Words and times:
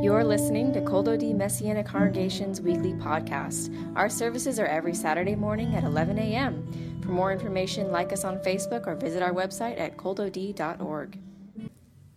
You're 0.00 0.22
listening 0.22 0.72
to 0.74 0.80
Kol 0.80 1.02
Dodi 1.02 1.34
Messianic 1.34 1.86
Congregation's 1.86 2.60
weekly 2.60 2.92
podcast. 2.92 3.74
Our 3.96 4.08
services 4.08 4.60
are 4.60 4.66
every 4.66 4.94
Saturday 4.94 5.34
morning 5.34 5.74
at 5.74 5.82
11 5.82 6.20
a.m. 6.20 7.00
For 7.02 7.08
more 7.08 7.32
information, 7.32 7.90
like 7.90 8.12
us 8.12 8.22
on 8.22 8.38
Facebook 8.38 8.86
or 8.86 8.94
visit 8.94 9.24
our 9.24 9.32
website 9.32 9.80
at 9.80 9.96
koldodi.org. 9.96 11.18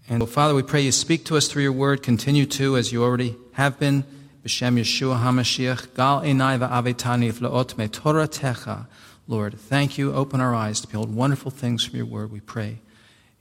And 0.07 0.29
Father, 0.29 0.53
we 0.53 0.61
pray 0.61 0.81
you 0.81 0.91
speak 0.91 1.25
to 1.25 1.37
us 1.37 1.47
through 1.47 1.63
your 1.63 1.71
word. 1.71 2.03
Continue 2.03 2.45
to, 2.45 2.77
as 2.77 2.91
you 2.91 3.03
already 3.03 3.35
have 3.53 3.79
been. 3.79 4.03
B'Shem 4.45 4.79
Yeshua 4.79 5.19
HaMashiach. 5.19 5.95
Gal 5.95 6.21
enai 6.21 6.59
va'avetani 6.59 7.33
v'leot 7.33 7.79
me 7.79 7.87
Torah 7.87 8.27
techa. 8.27 8.85
Lord, 9.27 9.59
thank 9.59 9.97
you. 9.97 10.13
Open 10.13 10.39
our 10.39 10.53
eyes 10.53 10.81
to 10.81 10.87
behold 10.87 11.15
wonderful 11.15 11.49
things 11.49 11.83
from 11.83 11.97
your 11.97 12.05
word, 12.05 12.31
we 12.31 12.41
pray. 12.41 12.77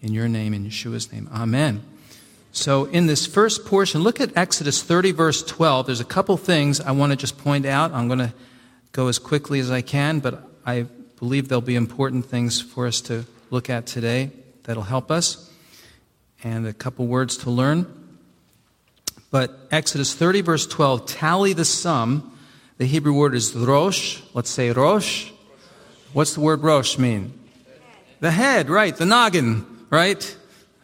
In 0.00 0.14
your 0.14 0.28
name, 0.28 0.54
in 0.54 0.64
Yeshua's 0.64 1.12
name. 1.12 1.28
Amen. 1.30 1.82
So, 2.52 2.86
in 2.86 3.06
this 3.06 3.26
first 3.26 3.64
portion, 3.64 4.02
look 4.02 4.20
at 4.20 4.36
Exodus 4.36 4.82
30, 4.82 5.12
verse 5.12 5.42
12. 5.44 5.86
There's 5.86 6.00
a 6.00 6.04
couple 6.04 6.36
things 6.36 6.80
I 6.80 6.90
want 6.90 7.12
to 7.12 7.16
just 7.16 7.38
point 7.38 7.64
out. 7.64 7.92
I'm 7.92 8.08
going 8.08 8.18
to 8.18 8.32
go 8.90 9.06
as 9.06 9.20
quickly 9.20 9.60
as 9.60 9.70
I 9.70 9.82
can, 9.82 10.18
but 10.18 10.42
I 10.66 10.86
believe 11.20 11.48
there'll 11.48 11.62
be 11.62 11.76
important 11.76 12.26
things 12.26 12.60
for 12.60 12.88
us 12.88 13.00
to 13.02 13.24
look 13.50 13.70
at 13.70 13.86
today 13.86 14.32
that'll 14.64 14.82
help 14.82 15.12
us, 15.12 15.48
and 16.42 16.66
a 16.66 16.72
couple 16.72 17.06
words 17.06 17.36
to 17.38 17.50
learn. 17.50 17.86
But 19.30 19.56
Exodus 19.70 20.12
30, 20.12 20.40
verse 20.40 20.66
12, 20.66 21.06
tally 21.06 21.52
the 21.52 21.64
sum. 21.64 22.36
The 22.78 22.86
Hebrew 22.86 23.12
word 23.12 23.36
is 23.36 23.54
rosh. 23.54 24.20
Let's 24.34 24.50
say 24.50 24.72
rosh. 24.72 25.30
What's 26.12 26.34
the 26.34 26.40
word 26.40 26.62
rosh 26.62 26.98
mean? 26.98 27.32
The 28.18 28.32
head, 28.32 28.68
right, 28.68 28.94
the 28.94 29.06
noggin, 29.06 29.86
right? 29.88 30.36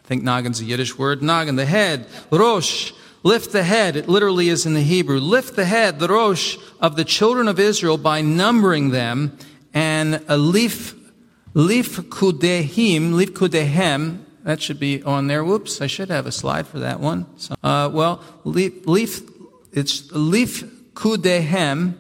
Think 0.07 0.23
noggin's 0.23 0.61
a 0.61 0.65
Yiddish 0.65 0.97
word. 0.97 1.23
Noggin, 1.23 1.57
the 1.57 1.67
head. 1.67 2.07
Rosh. 2.31 2.93
Lift 3.23 3.51
the 3.51 3.65
head. 3.65 3.97
It 3.97 4.09
literally 4.09 4.49
is 4.49 4.67
in 4.67 4.75
the 4.75 4.83
Hebrew. 4.83 5.19
Lift 5.19 5.57
the 5.57 5.65
head, 5.65 5.99
the 5.99 6.07
Rosh, 6.07 6.59
of 6.81 6.95
the 6.95 7.05
children 7.05 7.49
of 7.49 7.59
Israel 7.59 7.99
by 7.99 8.21
numbering 8.21 8.91
them. 8.91 9.37
And 9.75 10.23
a 10.29 10.37
leaf, 10.37 10.95
leaf 11.55 11.97
kudehim, 11.97 13.15
leaf 13.15 13.35
kudehem, 13.35 14.21
that 14.45 14.63
should 14.63 14.79
be 14.79 15.03
on 15.03 15.27
there. 15.27 15.45
Whoops, 15.45 15.81
I 15.81 15.89
should 15.89 16.09
have 16.09 16.25
a 16.25 16.33
slide 16.33 16.69
for 16.69 16.79
that 16.79 17.01
one. 17.01 17.27
So, 17.37 17.57
uh, 17.65 17.91
well, 17.93 18.23
leaf, 18.45 18.87
leaf, 18.87 19.23
it's 19.73 20.09
leaf 20.13 20.63
kudehem, 20.95 21.95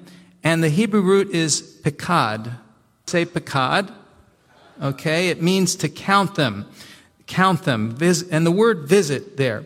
and 0.45 0.63
the 0.63 0.69
Hebrew 0.69 1.03
root 1.03 1.31
is 1.31 1.61
pekad. 1.83 2.57
Say 3.09 3.27
pekad. 3.27 3.93
Okay, 4.81 5.29
it 5.29 5.43
means 5.43 5.75
to 5.75 5.89
count 5.89 6.37
them 6.37 6.67
count 7.27 7.65
them, 7.65 7.91
vis- 7.91 8.29
and 8.31 8.47
the 8.47 8.53
word 8.53 8.89
visit 8.89 9.37
there. 9.37 9.65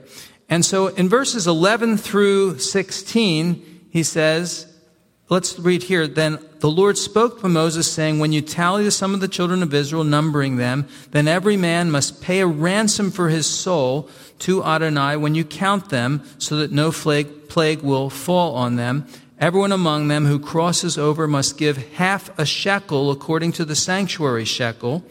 And 0.49 0.65
so 0.65 0.89
in 0.89 1.09
verses 1.09 1.47
11 1.47 1.99
through 1.99 2.59
16, 2.59 3.89
he 3.91 4.03
says, 4.03 4.67
let's 5.31 5.59
read 5.59 5.85
here. 5.85 6.07
Then 6.07 6.45
the 6.59 6.71
Lord 6.71 6.99
spoke 6.99 7.41
to 7.41 7.49
Moses, 7.49 7.91
saying, 7.91 8.19
When 8.19 8.33
you 8.33 8.43
tally 8.43 8.85
the 8.85 8.91
sum 8.91 9.15
of 9.15 9.21
the 9.21 9.29
children 9.29 9.63
of 9.63 9.73
Israel, 9.73 10.05
numbering 10.05 10.57
them, 10.57 10.87
then 11.13 11.27
every 11.27 11.57
man 11.57 11.91
must 11.91 12.21
pay 12.21 12.41
a 12.41 12.47
ransom 12.47 13.11
for 13.11 13.31
his 13.31 13.47
soul 13.47 14.11
to 14.41 14.63
Adonai 14.63 15.17
when 15.17 15.35
you 15.35 15.45
count 15.45 15.89
them, 15.89 16.23
so 16.39 16.57
that 16.57 16.73
no 16.73 16.91
plague, 16.93 17.49
plague 17.49 17.83
will 17.83 18.11
fall 18.11 18.55
on 18.57 18.77
them. 18.77 19.07
Everyone 19.39 19.73
among 19.73 20.09
them 20.09 20.27
who 20.27 20.39
crosses 20.39 20.99
over 20.99 21.27
must 21.27 21.57
give 21.57 21.93
half 21.95 22.37
a 22.39 22.45
shekel 22.45 23.11
according 23.11 23.53
to 23.53 23.65
the 23.65 23.77
sanctuary 23.77 24.45
shekel. 24.45 25.03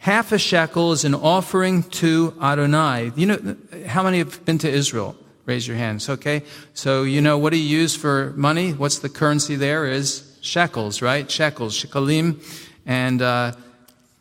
Half 0.00 0.32
a 0.32 0.38
shekel 0.38 0.92
is 0.92 1.04
an 1.04 1.14
offering 1.14 1.82
to 1.82 2.34
Adonai. 2.40 3.12
You 3.16 3.26
know, 3.26 3.56
how 3.86 4.02
many 4.02 4.16
have 4.16 4.42
been 4.46 4.56
to 4.56 4.70
Israel? 4.70 5.14
Raise 5.44 5.68
your 5.68 5.76
hands, 5.76 6.08
okay? 6.08 6.42
So, 6.72 7.02
you 7.02 7.20
know, 7.20 7.36
what 7.36 7.50
do 7.50 7.58
you 7.58 7.78
use 7.80 7.94
for 7.94 8.32
money? 8.34 8.72
What's 8.72 9.00
the 9.00 9.10
currency 9.10 9.56
there? 9.56 9.84
Is 9.84 10.38
shekels, 10.40 11.02
right? 11.02 11.30
Shekels, 11.30 11.78
shekalim. 11.78 12.42
And 12.86 13.20
uh, 13.20 13.52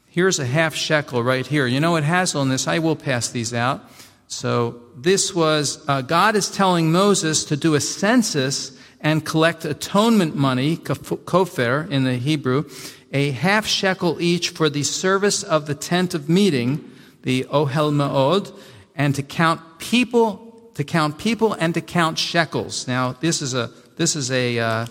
here's 0.09 0.37
a 0.37 0.45
half 0.45 0.75
shekel 0.75 1.23
right 1.23 1.47
here. 1.47 1.65
You 1.65 1.79
know, 1.79 1.95
it 1.95 2.03
has 2.03 2.35
on 2.35 2.49
this, 2.49 2.67
I 2.67 2.79
will 2.79 2.97
pass 2.97 3.29
these 3.29 3.53
out. 3.53 3.81
So, 4.27 4.81
this 4.97 5.33
was, 5.33 5.81
uh, 5.87 6.01
God 6.01 6.35
is 6.35 6.51
telling 6.51 6.91
Moses 6.91 7.45
to 7.45 7.55
do 7.55 7.75
a 7.75 7.79
census 7.79 8.77
and 8.99 9.25
collect 9.25 9.63
atonement 9.63 10.35
money, 10.35 10.75
kofar 10.75 11.89
in 11.89 12.03
the 12.03 12.15
Hebrew, 12.15 12.65
a 13.11 13.31
half 13.31 13.65
shekel 13.65 14.21
each 14.21 14.49
for 14.49 14.69
the 14.69 14.83
service 14.83 15.43
of 15.43 15.65
the 15.65 15.75
tent 15.75 16.13
of 16.13 16.29
meeting, 16.29 16.91
the 17.23 17.43
Ohel 17.45 17.91
Ma'od, 17.91 18.55
and 18.95 19.15
to 19.15 19.23
count 19.23 19.61
people, 19.79 20.71
to 20.75 20.83
count 20.83 21.17
people 21.17 21.53
and 21.53 21.73
to 21.73 21.81
count 21.81 22.17
shekels. 22.17 22.87
Now, 22.87 23.13
this 23.13 23.41
is 23.41 23.53
a, 23.53 23.71
this 23.95 24.15
is 24.15 24.31
a, 24.31 24.59
uh, 24.59 24.85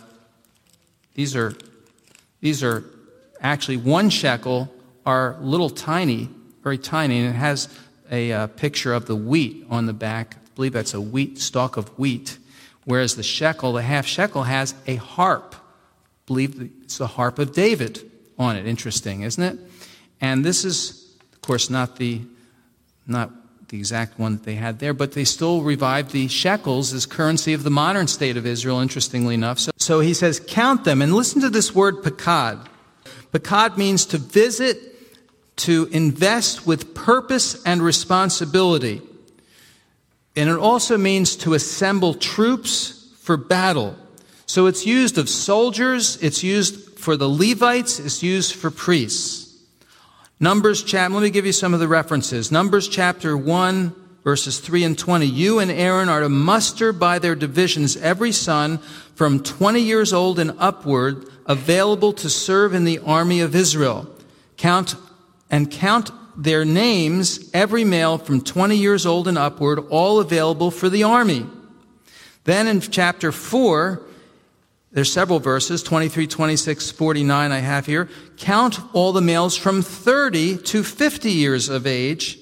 these 1.15 1.37
are, 1.37 1.55
these 2.41 2.62
are 2.62 2.84
actually 3.41 3.77
one 3.77 4.11
shekel 4.11 4.73
are 5.06 5.37
little 5.41 5.71
tiny, 5.71 6.29
very 6.62 6.79
tiny, 6.79 7.21
and 7.21 7.29
it 7.35 7.39
has 7.39 7.69
a 8.11 8.33
uh, 8.33 8.47
picture 8.49 8.93
of 8.93 9.06
the 9.06 9.17
wheat 9.17 9.65
on 9.71 9.87
the 9.87 9.93
back. 9.93 10.37
I 10.37 10.49
believe 10.55 10.73
that's 10.73 10.95
a 10.95 11.00
wheat, 11.00 11.39
stalk 11.39 11.77
of 11.77 11.89
wheat. 11.99 12.39
Whereas 12.85 13.17
the 13.17 13.23
shekel, 13.23 13.75
the 13.75 13.83
half 13.83 14.06
shekel, 14.06 14.43
has 14.45 14.75
a 14.87 14.97
harp. 14.97 15.55
I 15.55 15.61
believe 16.27 16.71
it's 16.83 16.99
the 16.99 17.06
harp 17.06 17.39
of 17.39 17.53
David 17.53 18.07
on 18.38 18.56
it. 18.56 18.66
Interesting, 18.66 19.22
isn't 19.22 19.43
it? 19.43 19.59
And 20.21 20.44
this 20.44 20.65
is, 20.65 21.16
of 21.32 21.41
course, 21.41 21.71
not 21.71 21.97
the, 21.97 22.22
not 23.06 23.31
the 23.69 23.78
exact 23.78 24.19
one 24.19 24.32
that 24.32 24.44
they 24.44 24.54
had 24.54 24.78
there, 24.78 24.94
but 24.94 25.12
they 25.12 25.25
still 25.25 25.62
revived 25.62 26.12
the 26.12 26.28
shekels 26.28 26.93
as 26.93 27.06
currency 27.06 27.53
of 27.53 27.62
the 27.62 27.71
modern 27.71 28.06
state 28.06 28.37
of 28.37 28.47
Israel, 28.47 28.81
interestingly 28.81 29.34
enough. 29.34 29.59
So, 29.59 29.71
so 29.76 30.00
he 30.00 30.15
says, 30.15 30.41
count 30.41 30.84
them. 30.84 31.03
And 31.03 31.15
listen 31.15 31.41
to 31.43 31.50
this 31.50 31.75
word, 31.75 31.97
pakad. 31.97 32.66
Pakad 33.32 33.76
means 33.76 34.06
to 34.06 34.19
visit, 34.19 34.78
to 35.56 35.88
invest 35.93 36.66
with 36.66 36.94
purpose 36.94 37.62
and 37.65 37.82
responsibility. 37.82 39.03
And 40.34 40.49
it 40.49 40.56
also 40.56 40.97
means 40.97 41.37
to 41.37 41.55
assemble 41.55 42.15
troops 42.15 43.12
for 43.19 43.37
battle. 43.37 43.97
So 44.47 44.66
it's 44.66 44.87
used 44.87 45.19
of 45.19 45.28
soldiers, 45.28 46.16
it's 46.22 46.43
used 46.43 46.88
for 46.98 47.16
the 47.16 47.28
Levites, 47.28 48.00
it's 48.00 48.22
used 48.22 48.56
for 48.56 48.70
priests. 48.70 49.56
Numbers 50.41 50.82
chapter, 50.82 51.14
let 51.14 51.22
me 51.22 51.31
give 51.31 51.47
you 51.47 51.53
some 51.53 51.72
of 51.72 51.81
the 51.81 51.88
references. 51.88 52.50
Numbers 52.50 52.88
chapter 52.88 53.36
1, 53.36 53.94
verses 54.25 54.59
3 54.59 54.82
and 54.82 54.98
20. 54.98 55.25
You 55.25 55.60
and 55.60 55.70
Aaron 55.70 56.08
are 56.08 56.20
to 56.20 56.28
muster 56.28 56.92
by 56.92 57.20
their 57.20 57.37
divisions 57.37 57.97
every 57.97 58.32
son 58.32 58.78
from 59.14 59.42
20 59.42 59.81
years 59.81 60.12
old 60.12 60.41
and 60.41 60.54
upward 60.58 61.25
available 61.47 62.12
to 62.14 62.28
serve 62.28 62.75
in 62.75 62.84
the 62.84 62.98
army 62.98 63.41
of 63.41 63.54
Israel. 63.54 64.08
Count 64.56 64.97
and 65.50 65.70
count 65.70 66.10
their 66.37 66.64
names, 66.64 67.48
every 67.54 67.84
male 67.84 68.19
from 68.19 68.41
20 68.41 68.76
years 68.76 69.06
old 69.06 69.28
and 69.28 69.38
upward, 69.38 69.78
all 69.88 70.19
available 70.19 70.72
for 70.72 70.88
the 70.88 71.04
army. 71.04 71.47
Then 72.42 72.66
in 72.66 72.81
chapter 72.81 73.31
4, 73.31 74.03
there's 74.91 75.12
several 75.12 75.38
verses, 75.38 75.82
23, 75.82 76.26
26, 76.26 76.91
49 76.93 77.53
I 77.53 77.59
have 77.59 77.84
here. 77.84 78.09
Count 78.38 78.81
all 78.94 79.12
the 79.12 79.21
males 79.21 79.54
from 79.54 79.82
30 79.82 80.59
to 80.59 80.82
50 80.82 81.31
years 81.31 81.69
of 81.69 81.87
age. 81.87 82.38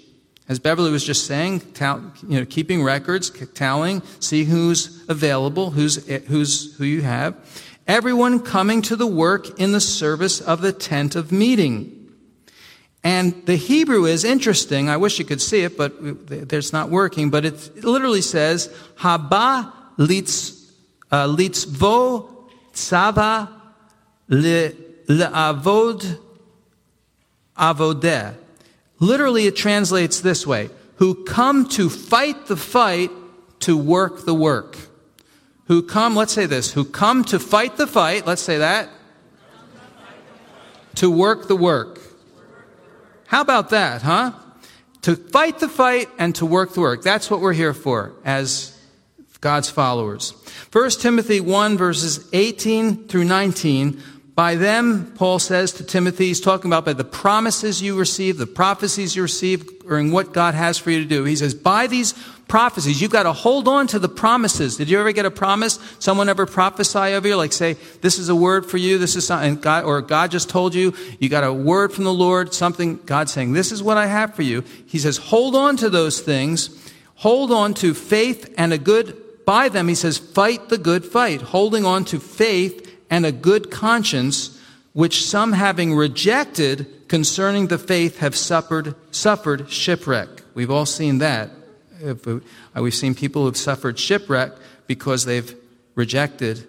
As 0.49 0.61
Beverly 0.61 0.93
was 0.93 1.03
just 1.03 1.27
saying, 1.27 1.63
you 1.81 2.39
know, 2.39 2.47
keeping 2.47 2.85
records, 2.85 3.31
tallying, 3.55 4.01
see 4.21 4.45
who's 4.45 5.05
available, 5.09 5.71
who's, 5.71 6.07
who's, 6.27 6.77
who 6.77 6.85
you 6.85 7.03
have. 7.03 7.35
Everyone 7.89 8.39
coming 8.39 8.81
to 8.83 8.95
the 8.95 9.09
work 9.09 9.59
in 9.59 9.73
the 9.73 9.81
service 9.81 10.41
of 10.41 10.61
the 10.61 10.73
tent 10.73 11.17
of 11.17 11.33
meeting. 11.33 12.13
And 13.03 13.45
the 13.47 13.57
Hebrew 13.57 14.05
is 14.05 14.25
interesting. 14.25 14.89
I 14.89 14.97
wish 14.99 15.19
you 15.19 15.25
could 15.25 15.43
see 15.43 15.63
it, 15.63 15.77
but 15.77 15.95
it's 16.31 16.73
not 16.73 16.91
working. 16.91 17.31
But 17.31 17.45
it 17.45 17.85
literally 17.85 18.23
says, 18.23 18.69
Haba 18.99 19.73
litz, 19.97 20.73
uh, 21.11 21.27
litzvo 21.27 22.36
Tzava 22.77 23.49
le'avod 24.29 26.19
avodeh. 27.59 28.35
Literally, 29.01 29.47
it 29.47 29.57
translates 29.57 30.21
this 30.21 30.47
way 30.47 30.71
who 30.97 31.25
come 31.25 31.69
to 31.69 31.89
fight 31.89 32.47
the 32.47 32.57
fight 32.57 33.11
to 33.61 33.77
work 33.77 34.25
the 34.25 34.35
work. 34.35 34.77
Who 35.67 35.83
come, 35.83 36.15
let's 36.15 36.33
say 36.33 36.47
this, 36.47 36.73
who 36.73 36.85
come 36.85 37.25
to 37.25 37.39
fight 37.39 37.77
the 37.77 37.87
fight, 37.87 38.27
let's 38.27 38.43
say 38.43 38.59
that, 38.59 38.89
to 40.97 41.11
work 41.11 41.49
the 41.49 41.57
work. 41.57 42.01
How 43.27 43.41
about 43.41 43.71
that, 43.71 44.03
huh? 44.03 44.33
To 45.03 45.17
fight 45.17 45.59
the 45.59 45.69
fight 45.69 46.09
and 46.19 46.35
to 46.37 46.47
work 46.47 46.75
the 46.75 46.81
work. 46.81 47.03
That's 47.03 47.31
what 47.31 47.41
we're 47.41 47.53
here 47.53 47.75
for 47.75 48.13
as 48.25 48.76
God's 49.41 49.71
followers. 49.71 50.35
1 50.73 50.91
Timothy 50.91 51.41
1 51.41 51.77
verses 51.77 52.29
18 52.33 53.09
through 53.09 53.25
19, 53.25 54.01
By 54.35 54.55
them, 54.55 55.13
Paul 55.17 55.39
says 55.39 55.73
to 55.73 55.85
Timothy, 55.85 56.27
he's 56.29 56.41
talking 56.41 56.71
about 56.71 56.85
by 56.85 56.93
the 56.93 57.05
promises 57.05 57.83
you 57.83 57.99
receive, 57.99 58.39
the 58.39 58.47
prophecies 58.47 59.17
you 59.17 59.23
receive, 59.23 59.69
or 59.89 59.99
in 59.99 60.11
what 60.11 60.33
God 60.33 60.55
has 60.55 60.79
for 60.79 60.91
you 60.91 61.01
to 61.01 61.09
do. 61.09 61.25
He 61.25 61.37
says, 61.37 61.55
by 61.55 61.87
these 61.87 62.13
prophecies, 62.49 63.01
you've 63.01 63.11
got 63.11 63.25
to 63.25 63.33
hold 63.33 63.69
on 63.69 63.87
to 63.89 63.99
the 63.99 64.09
promises. 64.09 64.77
Did 64.77 64.89
you 64.91 64.99
ever 64.99 65.13
get 65.13 65.27
a 65.27 65.31
promise? 65.31 65.79
Someone 65.99 66.29
ever 66.29 66.47
prophesy 66.47 66.99
over 66.99 67.29
you? 67.29 67.37
Like 67.37 67.53
say, 67.53 67.75
this 68.03 68.19
is 68.19 68.29
a 68.29 68.37
word 68.37 68.67
for 68.67 68.77
you, 68.77 68.99
this 68.99 69.17
is 69.17 69.27
something, 69.27 69.57
God, 69.57 69.85
or 69.85 70.01
God 70.01 70.31
just 70.31 70.49
told 70.49 70.75
you, 70.75 70.95
you 71.19 71.29
got 71.29 71.45
a 71.45 71.53
word 71.53 71.93
from 71.93 72.05
the 72.05 72.13
Lord, 72.13 72.55
something, 72.55 72.97
God 73.05 73.29
saying, 73.29 73.53
this 73.53 73.73
is 73.73 73.83
what 73.83 73.97
I 73.97 74.07
have 74.07 74.35
for 74.35 74.43
you. 74.43 74.65
He 74.87 74.99
says, 74.99 75.17
hold 75.17 75.55
on 75.55 75.77
to 75.79 75.91
those 75.91 76.21
things. 76.21 76.93
Hold 77.17 77.51
on 77.51 77.73
to 77.75 77.95
faith 77.95 78.53
and 78.59 78.73
a 78.73 78.79
good, 78.79 79.17
by 79.47 79.69
them, 79.71 79.89
he 79.89 79.95
says, 79.95 80.19
fight 80.19 80.69
the 80.69 80.77
good 80.77 81.05
fight. 81.05 81.41
Holding 81.41 81.87
on 81.87 82.05
to 82.07 82.19
faith 82.19 82.95
and 83.09 83.25
a 83.25 83.33
good 83.33 83.71
conscience, 83.71 84.61
which 84.93 85.25
some 85.25 85.53
having 85.53 85.95
rejected 85.95 87.09
concerning 87.09 87.69
the 87.69 87.79
faith 87.79 88.19
have 88.19 88.35
suffered, 88.35 88.95
suffered 89.13 89.71
shipwreck. 89.71 90.29
We've 90.55 90.71
all 90.71 90.85
seen 90.85 91.19
that. 91.19 91.51
Uh, 92.05 92.41
we've 92.75 92.95
seen 92.95 93.15
people 93.15 93.45
who've 93.45 93.57
suffered 93.57 93.99
shipwreck 93.99 94.53
because 94.87 95.25
they've 95.25 95.55
rejected 95.95 96.67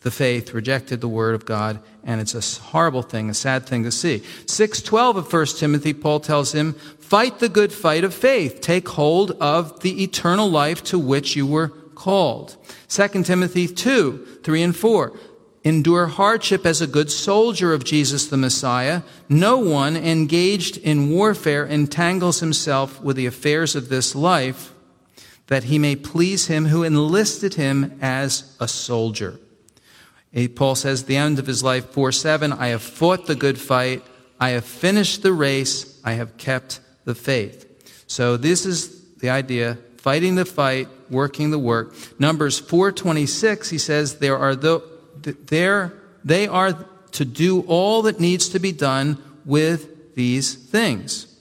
the 0.00 0.10
faith, 0.10 0.52
rejected 0.52 1.00
the 1.00 1.08
word 1.08 1.34
of 1.34 1.44
God, 1.44 1.80
and 2.02 2.20
it's 2.20 2.34
a 2.34 2.62
horrible 2.62 3.02
thing, 3.02 3.30
a 3.30 3.34
sad 3.34 3.66
thing 3.66 3.84
to 3.84 3.92
see. 3.92 4.22
6:12 4.46 5.16
of 5.16 5.28
1 5.28 5.58
Timothy, 5.58 5.92
Paul 5.92 6.20
tells 6.20 6.52
him, 6.52 6.74
"Fight 6.98 7.38
the 7.38 7.48
good 7.48 7.72
fight 7.72 8.04
of 8.04 8.12
faith. 8.12 8.60
Take 8.60 8.88
hold 8.88 9.32
of 9.32 9.80
the 9.80 10.02
eternal 10.02 10.50
life 10.50 10.82
to 10.84 10.98
which 10.98 11.36
you 11.36 11.46
were 11.46 11.72
called." 11.94 12.56
2 12.88 13.22
Timothy 13.24 13.66
2, 13.66 14.40
3 14.42 14.62
and 14.62 14.76
4. 14.76 15.12
Endure 15.64 16.08
hardship 16.08 16.66
as 16.66 16.82
a 16.82 16.86
good 16.86 17.10
soldier 17.10 17.72
of 17.72 17.84
Jesus 17.84 18.26
the 18.26 18.36
Messiah. 18.36 19.00
No 19.30 19.56
one 19.56 19.96
engaged 19.96 20.76
in 20.76 21.10
warfare 21.10 21.64
entangles 21.64 22.40
himself 22.40 23.00
with 23.00 23.16
the 23.16 23.24
affairs 23.24 23.74
of 23.74 23.88
this 23.88 24.14
life, 24.14 24.74
that 25.46 25.64
he 25.64 25.78
may 25.78 25.96
please 25.96 26.48
him 26.48 26.66
who 26.66 26.82
enlisted 26.82 27.54
him 27.54 27.98
as 28.02 28.54
a 28.60 28.68
soldier. 28.68 29.40
Eh, 30.34 30.48
Paul 30.54 30.74
says, 30.74 31.04
the 31.04 31.16
end 31.16 31.38
of 31.38 31.46
his 31.46 31.62
life, 31.62 31.86
4 31.92 32.12
7, 32.12 32.52
I 32.52 32.68
have 32.68 32.82
fought 32.82 33.26
the 33.26 33.34
good 33.34 33.58
fight, 33.58 34.02
I 34.38 34.50
have 34.50 34.66
finished 34.66 35.22
the 35.22 35.32
race, 35.32 35.98
I 36.04 36.12
have 36.12 36.36
kept 36.36 36.80
the 37.04 37.14
faith. 37.14 37.66
So 38.06 38.36
this 38.36 38.66
is 38.66 39.14
the 39.14 39.30
idea 39.30 39.78
fighting 40.04 40.34
the 40.34 40.44
fight, 40.44 40.86
working 41.08 41.50
the 41.50 41.58
work. 41.58 41.94
Numbers 42.18 42.58
426, 42.58 43.70
he 43.70 43.78
says, 43.78 44.18
there 44.18 44.36
are 44.36 44.54
the 44.54 44.82
they're, 45.46 45.94
they 46.22 46.46
are 46.46 46.74
to 47.12 47.24
do 47.24 47.62
all 47.62 48.02
that 48.02 48.20
needs 48.20 48.50
to 48.50 48.58
be 48.58 48.70
done 48.70 49.16
with 49.46 50.14
these 50.14 50.56
things. 50.56 51.34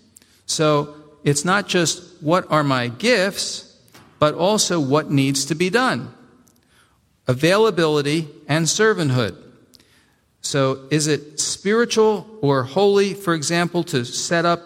So 0.46 0.96
it's 1.26 1.44
not 1.44 1.68
just 1.68 2.24
what 2.24 2.50
are 2.50 2.64
my 2.64 2.88
gifts, 2.88 3.78
but 4.18 4.34
also 4.34 4.80
what 4.80 5.12
needs 5.12 5.44
to 5.48 5.56
be 5.56 5.70
done 5.70 6.14
availability 7.28 8.30
and 8.48 8.66
servanthood. 8.66 9.36
So 10.40 10.88
is 10.90 11.08
it 11.08 11.38
spiritual 11.38 12.26
or 12.42 12.64
holy, 12.64 13.14
for 13.14 13.34
example, 13.34 13.84
to 13.86 14.06
set 14.06 14.46
up, 14.46 14.62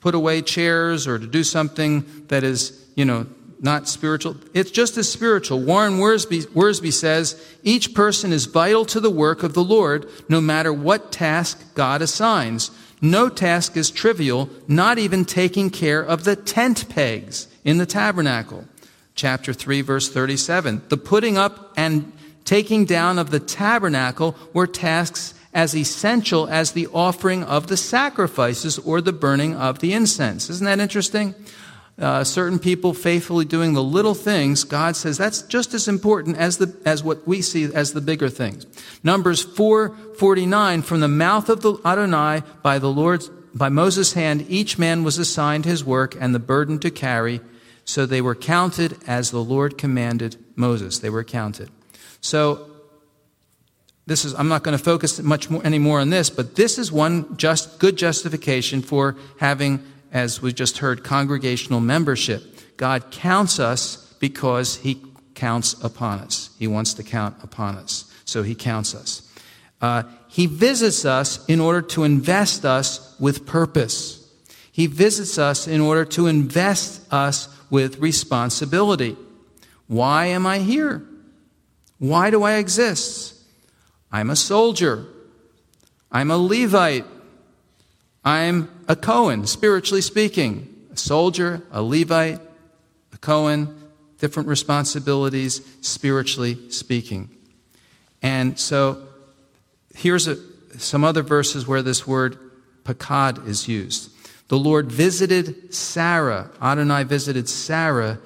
put 0.00 0.14
away 0.14 0.42
chairs 0.42 1.06
or 1.06 1.18
to 1.18 1.26
do 1.26 1.42
something 1.42 2.04
that 2.28 2.44
is, 2.44 2.87
you 2.98 3.04
know, 3.04 3.26
not 3.60 3.86
spiritual. 3.86 4.36
It's 4.54 4.72
just 4.72 4.96
as 4.96 5.08
spiritual. 5.08 5.60
Warren 5.60 5.98
Wiersbe 5.98 6.92
says 6.92 7.40
each 7.62 7.94
person 7.94 8.32
is 8.32 8.46
vital 8.46 8.84
to 8.86 8.98
the 8.98 9.08
work 9.10 9.44
of 9.44 9.54
the 9.54 9.62
Lord, 9.62 10.10
no 10.28 10.40
matter 10.40 10.72
what 10.72 11.12
task 11.12 11.74
God 11.76 12.02
assigns. 12.02 12.72
No 13.00 13.28
task 13.28 13.76
is 13.76 13.92
trivial, 13.92 14.50
not 14.66 14.98
even 14.98 15.24
taking 15.24 15.70
care 15.70 16.02
of 16.04 16.24
the 16.24 16.34
tent 16.34 16.88
pegs 16.88 17.46
in 17.62 17.78
the 17.78 17.86
tabernacle. 17.86 18.64
Chapter 19.14 19.52
3, 19.52 19.80
verse 19.82 20.08
37. 20.08 20.82
The 20.88 20.96
putting 20.96 21.38
up 21.38 21.72
and 21.76 22.12
taking 22.44 22.84
down 22.84 23.16
of 23.16 23.30
the 23.30 23.38
tabernacle 23.38 24.34
were 24.52 24.66
tasks 24.66 25.34
as 25.54 25.76
essential 25.76 26.48
as 26.48 26.72
the 26.72 26.88
offering 26.88 27.44
of 27.44 27.68
the 27.68 27.76
sacrifices 27.76 28.76
or 28.80 29.00
the 29.00 29.12
burning 29.12 29.54
of 29.54 29.78
the 29.78 29.92
incense. 29.92 30.50
Isn't 30.50 30.64
that 30.66 30.80
interesting? 30.80 31.36
Uh, 31.98 32.22
certain 32.22 32.58
people 32.58 32.94
faithfully 32.94 33.44
doing 33.44 33.74
the 33.74 33.82
little 33.82 34.14
things, 34.14 34.62
God 34.62 34.94
says 34.94 35.18
that's 35.18 35.42
just 35.42 35.74
as 35.74 35.88
important 35.88 36.36
as, 36.36 36.58
the, 36.58 36.76
as 36.84 37.02
what 37.02 37.26
we 37.26 37.42
see 37.42 37.64
as 37.64 37.92
the 37.92 38.00
bigger 38.00 38.28
things. 38.28 38.66
Numbers 39.02 39.42
449, 39.42 40.82
from 40.82 41.00
the 41.00 41.08
mouth 41.08 41.48
of 41.48 41.62
the 41.62 41.76
Adonai 41.84 42.42
by 42.62 42.78
the 42.78 42.90
Lord's, 42.90 43.28
by 43.52 43.68
Moses' 43.68 44.12
hand, 44.12 44.46
each 44.48 44.78
man 44.78 45.02
was 45.02 45.18
assigned 45.18 45.64
his 45.64 45.84
work 45.84 46.16
and 46.20 46.34
the 46.34 46.38
burden 46.38 46.78
to 46.80 46.90
carry. 46.90 47.40
So 47.84 48.06
they 48.06 48.20
were 48.20 48.36
counted 48.36 48.96
as 49.06 49.30
the 49.30 49.42
Lord 49.42 49.76
commanded 49.76 50.36
Moses. 50.54 51.00
They 51.00 51.10
were 51.10 51.24
counted. 51.24 51.70
So 52.20 52.68
this 54.06 54.24
is 54.24 54.34
i'm 54.34 54.48
not 54.48 54.62
going 54.62 54.76
to 54.76 54.82
focus 54.82 55.20
much 55.20 55.50
more 55.50 55.64
anymore 55.66 56.00
on 56.00 56.08
this 56.08 56.30
but 56.30 56.56
this 56.56 56.78
is 56.78 56.90
one 56.90 57.36
just 57.36 57.78
good 57.78 57.94
justification 57.94 58.80
for 58.80 59.14
having 59.38 59.84
as 60.12 60.40
we 60.42 60.52
just 60.52 60.78
heard, 60.78 61.04
congregational 61.04 61.80
membership. 61.80 62.42
God 62.76 63.10
counts 63.10 63.58
us 63.58 64.14
because 64.20 64.76
He 64.76 65.02
counts 65.34 65.74
upon 65.82 66.20
us. 66.20 66.50
He 66.58 66.66
wants 66.66 66.94
to 66.94 67.02
count 67.02 67.36
upon 67.42 67.76
us. 67.76 68.12
So 68.24 68.42
He 68.42 68.54
counts 68.54 68.94
us. 68.94 69.22
Uh, 69.80 70.02
he 70.28 70.46
visits 70.46 71.04
us 71.04 71.44
in 71.46 71.60
order 71.60 71.80
to 71.82 72.04
invest 72.04 72.64
us 72.64 73.16
with 73.18 73.46
purpose. 73.46 74.26
He 74.70 74.86
visits 74.86 75.38
us 75.38 75.66
in 75.66 75.80
order 75.80 76.04
to 76.06 76.26
invest 76.26 77.12
us 77.12 77.48
with 77.70 77.98
responsibility. 77.98 79.16
Why 79.86 80.26
am 80.26 80.46
I 80.46 80.58
here? 80.58 81.02
Why 81.98 82.30
do 82.30 82.42
I 82.42 82.54
exist? 82.54 83.34
I'm 84.12 84.30
a 84.30 84.36
soldier. 84.36 85.06
I'm 86.10 86.30
a 86.30 86.36
Levite. 86.36 87.04
I'm 88.24 88.70
a 88.88 88.96
Cohen, 88.96 89.46
spiritually 89.46 90.00
speaking, 90.00 90.86
a 90.90 90.96
soldier, 90.96 91.62
a 91.70 91.82
Levite, 91.82 92.40
a 93.12 93.18
Cohen, 93.18 93.78
different 94.18 94.48
responsibilities, 94.48 95.60
spiritually 95.82 96.70
speaking. 96.70 97.28
And 98.22 98.58
so 98.58 99.06
here's 99.94 100.26
a, 100.26 100.36
some 100.78 101.04
other 101.04 101.22
verses 101.22 101.68
where 101.68 101.82
this 101.82 102.06
word 102.06 102.38
pakad 102.84 103.46
is 103.46 103.68
used. 103.68 104.10
The 104.48 104.58
Lord 104.58 104.90
visited 104.90 105.74
Sarah, 105.74 106.50
Adonai 106.60 107.04
visited 107.04 107.48
Sarah, 107.48 108.18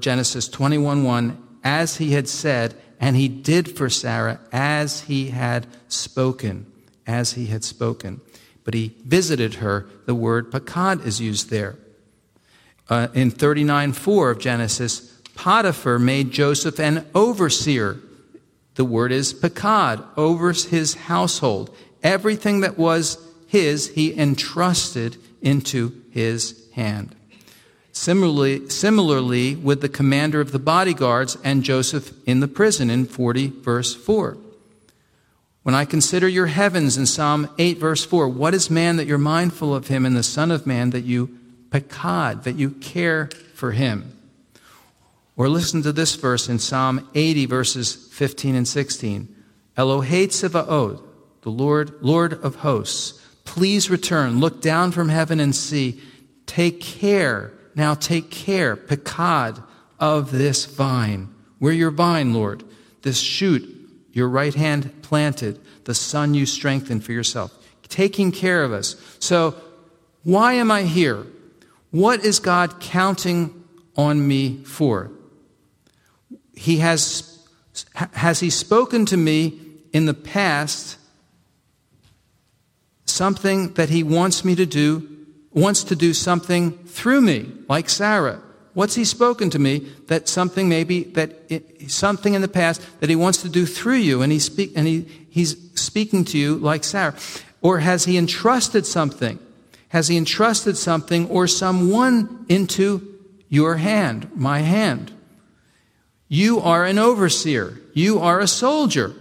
Genesis 0.00 0.48
21 0.48 1.04
1, 1.04 1.48
as 1.62 1.98
he 1.98 2.10
had 2.10 2.28
said, 2.28 2.74
and 2.98 3.14
he 3.14 3.28
did 3.28 3.76
for 3.76 3.88
Sarah 3.88 4.40
as 4.50 5.02
he 5.02 5.28
had 5.28 5.68
spoken. 5.86 6.66
As 7.06 7.32
he 7.34 7.46
had 7.46 7.62
spoken 7.62 8.20
but 8.64 8.74
he 8.74 8.94
visited 9.04 9.54
her. 9.54 9.86
The 10.06 10.14
word 10.14 10.50
pakad 10.50 11.04
is 11.04 11.20
used 11.20 11.50
there. 11.50 11.76
Uh, 12.88 13.08
in 13.14 13.30
39 13.30 13.92
4 13.92 14.30
of 14.30 14.38
Genesis, 14.38 15.20
Potiphar 15.34 15.98
made 15.98 16.32
Joseph 16.32 16.78
an 16.78 17.06
overseer. 17.14 17.98
The 18.74 18.84
word 18.84 19.12
is 19.12 19.32
pakad, 19.32 20.04
over 20.16 20.52
his 20.52 20.94
household. 20.94 21.74
Everything 22.02 22.60
that 22.60 22.78
was 22.78 23.18
his, 23.46 23.88
he 23.90 24.18
entrusted 24.18 25.16
into 25.42 26.02
his 26.10 26.68
hand. 26.72 27.14
Similarly, 27.92 28.68
similarly 28.68 29.56
with 29.56 29.80
the 29.80 29.88
commander 29.88 30.40
of 30.40 30.52
the 30.52 30.58
bodyguards 30.58 31.36
and 31.42 31.64
Joseph 31.64 32.12
in 32.26 32.40
the 32.40 32.48
prison 32.48 32.88
in 32.88 33.06
40 33.06 33.48
verse 33.48 33.94
4. 33.94 34.36
When 35.62 35.74
I 35.74 35.84
consider 35.84 36.26
your 36.26 36.46
heavens 36.46 36.96
in 36.96 37.04
Psalm 37.04 37.48
8, 37.58 37.78
verse 37.78 38.04
4, 38.04 38.28
what 38.28 38.54
is 38.54 38.70
man 38.70 38.96
that 38.96 39.06
you're 39.06 39.18
mindful 39.18 39.74
of 39.74 39.88
him, 39.88 40.06
and 40.06 40.16
the 40.16 40.22
Son 40.22 40.50
of 40.50 40.66
Man 40.66 40.90
that 40.90 41.04
you 41.04 41.38
pakad, 41.68 42.44
that 42.44 42.56
you 42.56 42.70
care 42.70 43.28
for 43.54 43.72
him? 43.72 44.16
Or 45.36 45.48
listen 45.48 45.82
to 45.82 45.92
this 45.92 46.14
verse 46.16 46.48
in 46.48 46.58
Psalm 46.58 47.08
80, 47.14 47.46
verses 47.46 47.94
15 47.94 48.54
and 48.54 48.66
16. 48.66 49.34
Elohei 49.76 50.26
Tsevaot, 50.26 51.02
the 51.42 51.50
Lord, 51.50 51.92
Lord 52.00 52.32
of 52.42 52.56
hosts, 52.56 53.20
please 53.44 53.90
return, 53.90 54.40
look 54.40 54.62
down 54.62 54.92
from 54.92 55.10
heaven 55.10 55.40
and 55.40 55.54
see. 55.54 56.00
Take 56.46 56.80
care, 56.80 57.52
now 57.74 57.94
take 57.94 58.30
care, 58.30 58.76
pakad, 58.76 59.62
of 59.98 60.30
this 60.30 60.64
vine. 60.64 61.28
We're 61.58 61.72
your 61.72 61.90
vine, 61.90 62.32
Lord, 62.32 62.64
this 63.02 63.18
shoot 63.20 63.79
your 64.12 64.28
right 64.28 64.54
hand 64.54 65.02
planted, 65.02 65.60
the 65.84 65.94
son 65.94 66.34
you 66.34 66.46
strengthened 66.46 67.04
for 67.04 67.12
yourself, 67.12 67.52
taking 67.88 68.32
care 68.32 68.62
of 68.62 68.72
us. 68.72 68.96
So, 69.18 69.54
why 70.22 70.54
am 70.54 70.70
I 70.70 70.82
here? 70.82 71.26
What 71.90 72.24
is 72.24 72.38
God 72.38 72.80
counting 72.80 73.64
on 73.96 74.26
me 74.26 74.62
for? 74.64 75.10
He 76.54 76.78
has, 76.78 77.46
has 77.94 78.40
He 78.40 78.50
spoken 78.50 79.06
to 79.06 79.16
me 79.16 79.58
in 79.92 80.06
the 80.06 80.14
past 80.14 80.98
something 83.20 83.74
that 83.74 83.90
he 83.90 84.02
wants 84.02 84.44
me 84.46 84.54
to 84.54 84.64
do, 84.64 85.06
wants 85.52 85.84
to 85.84 85.94
do 85.96 86.14
something 86.14 86.72
through 86.86 87.20
me, 87.20 87.52
like 87.68 87.88
Sarah. 87.90 88.40
What's 88.72 88.94
he 88.94 89.04
spoken 89.04 89.50
to 89.50 89.58
me 89.58 89.78
that 90.06 90.28
something 90.28 90.68
maybe 90.68 91.04
that 91.04 91.32
it, 91.48 91.90
something 91.90 92.34
in 92.34 92.42
the 92.42 92.48
past 92.48 92.80
that 93.00 93.10
he 93.10 93.16
wants 93.16 93.42
to 93.42 93.48
do 93.48 93.66
through 93.66 93.96
you 93.96 94.22
and 94.22 94.30
he 94.30 94.38
speak 94.38 94.72
and 94.76 94.86
he, 94.86 95.06
he's 95.28 95.56
speaking 95.74 96.24
to 96.26 96.38
you 96.38 96.56
like 96.56 96.84
Sarah? 96.84 97.14
Or 97.62 97.80
has 97.80 98.04
he 98.04 98.16
entrusted 98.16 98.86
something? 98.86 99.38
Has 99.88 100.08
he 100.08 100.16
entrusted 100.16 100.76
something 100.76 101.28
or 101.28 101.46
someone 101.46 102.46
into 102.48 103.18
your 103.48 103.76
hand, 103.76 104.30
my 104.34 104.60
hand? 104.60 105.12
You 106.28 106.60
are 106.60 106.84
an 106.84 106.98
overseer. 106.98 107.76
You 107.92 108.20
are 108.20 108.38
a 108.38 108.46
soldier, 108.46 109.14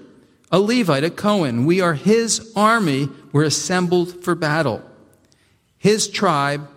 a 0.52 0.60
Levite, 0.60 1.04
a 1.04 1.10
Cohen. 1.10 1.66
We 1.66 1.82
are 1.82 1.96
his 1.96 2.54
army. 2.56 3.10
We're 3.32 3.46
assembled 3.46 4.24
for 4.24 4.36
battle. 4.36 4.84
His 5.80 6.08
tribe 6.08 6.70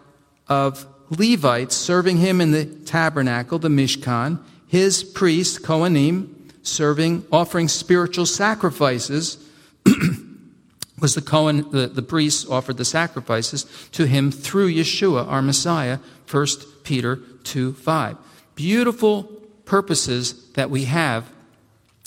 of 0.48 0.86
Levites 1.18 1.76
serving 1.76 2.16
him 2.18 2.40
in 2.40 2.52
the 2.52 2.64
tabernacle, 2.64 3.58
the 3.58 3.68
Mishkan, 3.68 4.40
his 4.66 5.04
priests, 5.04 5.58
Kohanim, 5.58 6.50
serving, 6.62 7.24
offering 7.30 7.68
spiritual 7.68 8.26
sacrifices. 8.26 9.38
was 11.02 11.14
the 11.14 11.20
Cohen, 11.20 11.68
the, 11.70 11.88
the 11.88 12.00
priests 12.00 12.48
offered 12.48 12.76
the 12.76 12.84
sacrifices 12.84 13.66
to 13.90 14.06
him 14.06 14.30
through 14.30 14.72
Yeshua, 14.72 15.26
our 15.26 15.42
Messiah, 15.42 15.98
1 16.30 16.46
Peter 16.84 17.16
2 17.44 17.74
5. 17.74 18.16
Beautiful 18.54 19.24
purposes 19.64 20.50
that 20.52 20.70
we 20.70 20.84
have 20.84 21.30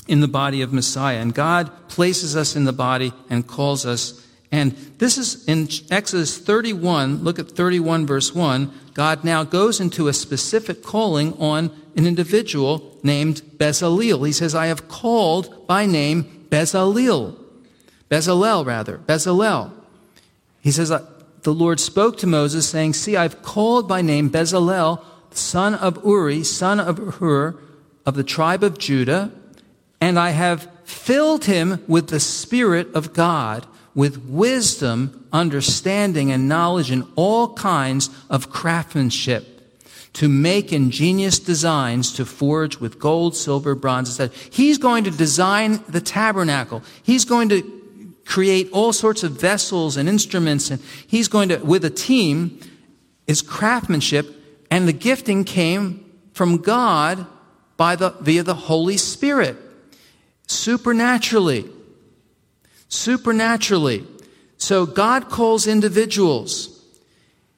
in 0.08 0.22
the 0.22 0.28
body 0.28 0.62
of 0.62 0.72
Messiah. 0.72 1.18
And 1.18 1.34
God 1.34 1.90
places 1.90 2.36
us 2.36 2.56
in 2.56 2.64
the 2.64 2.74
body 2.74 3.12
and 3.30 3.46
calls 3.46 3.86
us. 3.86 4.25
And 4.56 4.72
this 5.00 5.18
is 5.18 5.44
in 5.50 5.68
Exodus 5.92 6.38
31, 6.38 7.26
look 7.26 7.40
at 7.40 7.52
31 7.52 8.08
verse 8.08 8.34
1. 8.34 8.72
God 8.94 9.26
now 9.26 9.44
goes 9.44 9.82
into 9.82 10.08
a 10.08 10.14
specific 10.14 10.82
calling 10.82 11.34
on 11.34 11.72
an 11.98 12.08
individual 12.08 12.98
named 13.04 13.42
Bezalel. 13.58 14.26
He 14.26 14.32
says, 14.32 14.56
I 14.56 14.68
have 14.68 14.88
called 14.88 15.68
by 15.68 15.86
name 15.86 16.48
Bezalel. 16.50 17.38
Bezalel, 18.10 18.66
rather. 18.66 19.00
Bezalel. 19.00 19.74
He 20.62 20.72
says, 20.72 20.88
The 20.88 21.54
Lord 21.54 21.82
spoke 21.82 22.18
to 22.20 22.28
Moses, 22.28 22.66
saying, 22.66 22.94
See, 22.94 23.18
I've 23.18 23.42
called 23.42 23.90
by 23.90 24.02
name 24.02 24.30
Bezalel, 24.30 25.04
son 25.32 25.76
of 25.76 26.02
Uri, 26.06 26.46
son 26.46 26.80
of 26.80 27.16
Hur, 27.16 27.58
of 28.06 28.16
the 28.16 28.24
tribe 28.24 28.64
of 28.64 28.78
Judah, 28.78 29.34
and 30.00 30.18
I 30.18 30.30
have 30.30 30.70
filled 30.86 31.44
him 31.44 31.84
with 31.90 32.08
the 32.08 32.22
Spirit 32.22 32.96
of 32.96 33.12
God, 33.12 33.68
with 33.96 34.18
wisdom, 34.25 35.25
understanding, 35.32 36.32
and 36.32 36.48
knowledge 36.50 36.92
in 36.92 37.08
all 37.16 37.54
kinds 37.54 38.10
of 38.30 38.50
craftsmanship 38.52 39.56
to 40.14 40.30
make 40.30 40.72
ingenious 40.72 41.40
designs 41.40 42.14
to 42.14 42.25
forge 42.25 42.80
with 42.80 43.00
gold, 43.00 43.36
silver, 43.36 43.75
bronze, 43.75 44.10
etc. 44.10 44.36
He's 44.50 44.78
going 44.78 45.06
to 45.06 45.12
design 45.12 45.84
the 45.90 46.00
tabernacle. 46.02 46.84
He's 47.04 47.25
going 47.25 47.50
to 47.50 47.72
create 48.25 48.70
all 48.72 48.94
sorts 48.94 49.24
of 49.24 49.34
vessels 49.34 49.98
and 49.98 50.10
instruments, 50.10 50.72
and 50.72 50.82
he's 51.08 51.28
going 51.28 51.50
to, 51.50 51.58
with 51.58 51.86
a 51.86 51.90
team, 51.90 52.60
is 53.28 53.42
craftsmanship, 53.42 54.25
and 54.72 54.88
the 54.88 54.94
gifting 54.94 55.44
came 55.44 56.04
from 56.34 56.58
God 56.58 57.25
by 57.78 57.96
the, 57.96 58.12
via 58.22 58.44
the 58.44 58.56
Holy 58.56 58.98
Spirit, 58.98 59.58
supernaturally. 60.48 61.70
Supernaturally. 62.96 64.06
So 64.58 64.86
God 64.86 65.30
calls 65.30 65.68
individuals. 65.68 66.72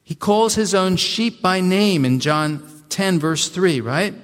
He 0.02 0.14
calls 0.14 0.56
his 0.56 0.74
own 0.74 0.96
sheep 0.96 1.40
by 1.40 1.60
name 1.60 2.04
in 2.04 2.18
John 2.18 2.66
10, 2.88 3.18
verse 3.18 3.48
3, 3.48 3.80
right? 3.80 4.14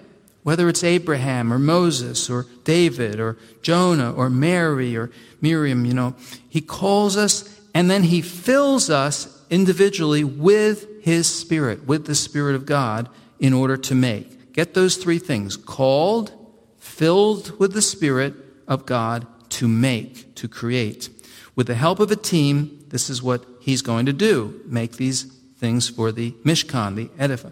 Whether 0.43 0.69
it's 0.69 0.83
Abraham 0.83 1.53
or 1.53 1.59
Moses 1.59 2.29
or 2.29 2.47
David 2.65 3.21
or 3.21 3.39
Jonah 3.63 4.13
or 4.13 4.29
Mary 4.29 4.97
or 4.97 5.11
Miriam, 5.41 5.85
you 5.85 5.95
know, 5.95 6.15
he 6.49 6.61
calls 6.61 7.17
us 7.17 7.61
and 7.75 7.91
then 7.91 8.03
he 8.03 8.21
fills 8.21 8.91
us 8.91 9.43
individually 9.51 10.25
with 10.25 11.03
his 11.03 11.27
spirit, 11.27 11.87
with 11.87 12.07
the 12.07 12.15
spirit 12.15 12.57
of 12.57 12.67
God 12.67 13.09
in 13.39 13.53
order 13.53 13.77
to 13.77 13.95
make. 13.95 14.53
Get 14.53 14.75
those 14.75 14.97
three 14.97 15.19
things 15.19 15.57
called, 15.57 16.33
filled 16.79 17.59
with 17.59 17.73
the 17.73 17.83
spirit 17.83 18.35
of 18.67 18.87
God 18.87 19.27
to 19.55 19.69
make, 19.69 20.35
to 20.35 20.49
create. 20.49 21.09
With 21.55 21.69
the 21.69 21.75
help 21.75 22.01
of 22.01 22.11
a 22.11 22.17
team, 22.17 22.85
this 22.89 23.09
is 23.09 23.23
what 23.23 23.45
he's 23.61 23.83
going 23.83 24.07
to 24.07 24.13
do 24.13 24.61
make 24.67 24.97
these 24.97 25.25
things 25.59 25.89
for 25.89 26.13
the 26.13 26.33
Mishkan, 26.45 26.97
the 26.97 27.11
edify. 27.19 27.51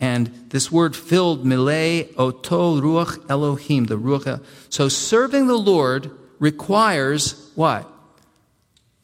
And 0.00 0.26
this 0.48 0.72
word 0.72 0.96
filled, 0.96 1.44
milay, 1.44 2.12
oto, 2.16 2.80
ruach, 2.80 3.30
Elohim, 3.30 3.84
the 3.84 3.98
ruach. 3.98 4.42
So 4.68 4.88
serving 4.88 5.46
the 5.46 5.58
Lord 5.58 6.10
requires 6.40 7.52
what? 7.54 7.88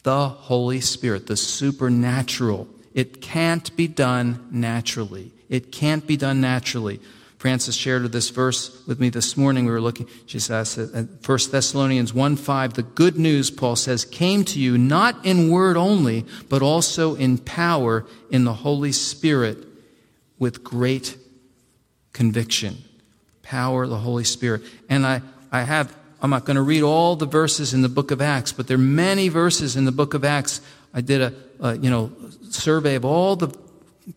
The 0.02 0.28
Holy 0.28 0.80
Spirit, 0.80 1.26
the 1.26 1.36
supernatural. 1.36 2.66
It 2.94 3.20
can't 3.20 3.76
be 3.76 3.86
done 3.86 4.48
naturally. 4.50 5.32
It 5.48 5.70
can't 5.70 6.06
be 6.06 6.16
done 6.16 6.40
naturally. 6.40 7.00
Frances 7.38 7.76
shared 7.76 8.10
this 8.10 8.30
verse 8.30 8.84
with 8.88 8.98
me 8.98 9.10
this 9.10 9.36
morning. 9.36 9.64
We 9.64 9.70
were 9.70 9.80
looking, 9.80 10.08
she 10.26 10.40
says, 10.40 10.76
1 10.76 11.18
Thessalonians 11.24 12.12
1 12.12 12.36
5, 12.36 12.74
the 12.74 12.82
good 12.82 13.16
news, 13.16 13.48
Paul 13.48 13.76
says, 13.76 14.04
came 14.04 14.44
to 14.46 14.58
you 14.58 14.76
not 14.76 15.24
in 15.24 15.48
word 15.48 15.76
only, 15.76 16.26
but 16.48 16.62
also 16.62 17.14
in 17.14 17.38
power 17.38 18.04
in 18.30 18.42
the 18.42 18.52
Holy 18.52 18.90
Spirit 18.90 19.58
with 20.40 20.64
great 20.64 21.16
conviction. 22.12 22.78
Power, 23.42 23.86
the 23.86 23.98
Holy 23.98 24.24
Spirit. 24.24 24.62
And 24.88 25.06
I, 25.06 25.22
I 25.52 25.62
have, 25.62 25.94
I'm 26.20 26.30
not 26.30 26.44
going 26.44 26.56
to 26.56 26.62
read 26.62 26.82
all 26.82 27.14
the 27.14 27.26
verses 27.26 27.72
in 27.72 27.82
the 27.82 27.88
book 27.88 28.10
of 28.10 28.20
Acts, 28.20 28.50
but 28.50 28.66
there 28.66 28.74
are 28.74 28.78
many 28.78 29.28
verses 29.28 29.76
in 29.76 29.84
the 29.84 29.92
book 29.92 30.12
of 30.12 30.24
Acts. 30.24 30.60
I 30.92 31.02
did 31.02 31.22
a, 31.22 31.34
a 31.60 31.76
you 31.76 31.88
know, 31.88 32.10
survey 32.50 32.96
of 32.96 33.04
all 33.04 33.36
the 33.36 33.56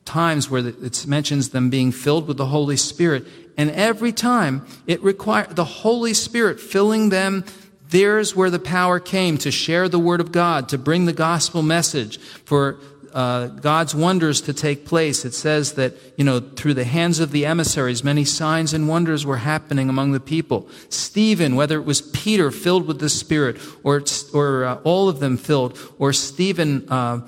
times 0.05 0.50
where 0.50 0.65
it 0.67 1.05
mentions 1.07 1.50
them 1.50 1.69
being 1.69 1.91
filled 1.91 2.27
with 2.27 2.38
the 2.38 2.48
Holy 2.48 2.77
Spirit. 2.77 3.25
And 3.57 3.71
every 3.71 4.12
time 4.12 4.65
it 4.88 5.03
required 5.03 5.55
the 5.55 5.65
Holy 5.65 6.13
Spirit 6.13 6.60
filling 6.60 7.10
them. 7.10 7.43
There's 7.89 8.33
where 8.33 8.50
the 8.50 8.57
power 8.57 9.01
came 9.01 9.38
to 9.39 9.51
share 9.51 9.89
the 9.89 10.00
Word 10.00 10.21
of 10.21 10.31
God, 10.31 10.69
to 10.69 10.77
bring 10.77 11.07
the 11.07 11.13
gospel 11.13 11.62
message, 11.62 12.19
for 12.19 12.79
uh, 13.13 13.48
God's 13.48 13.93
wonders 13.93 14.39
to 14.41 14.53
take 14.53 14.86
place. 14.86 15.25
It 15.25 15.33
says 15.33 15.74
that, 15.74 15.93
you 16.17 16.24
know, 16.24 16.39
through 16.39 16.75
the 16.75 16.86
hands 16.86 17.19
of 17.19 17.31
the 17.31 17.45
emissaries, 17.45 18.03
many 18.03 18.24
signs 18.24 18.74
and 18.74 18.88
wonders 18.88 19.25
were 19.25 19.38
happening 19.38 19.89
among 19.89 20.13
the 20.13 20.21
people. 20.21 20.69
Stephen, 20.88 21.55
whether 21.55 21.77
it 21.77 21.86
was 21.86 22.01
Peter 22.01 22.50
filled 22.51 22.88
with 22.88 23.00
the 23.00 23.10
Spirit, 23.10 23.57
or, 23.83 24.03
or 24.33 24.63
uh, 24.63 24.75
all 24.83 25.10
of 25.10 25.19
them 25.19 25.36
filled, 25.36 25.77
or 26.00 26.13
Stephen, 26.13 26.88
uh, 26.89 27.27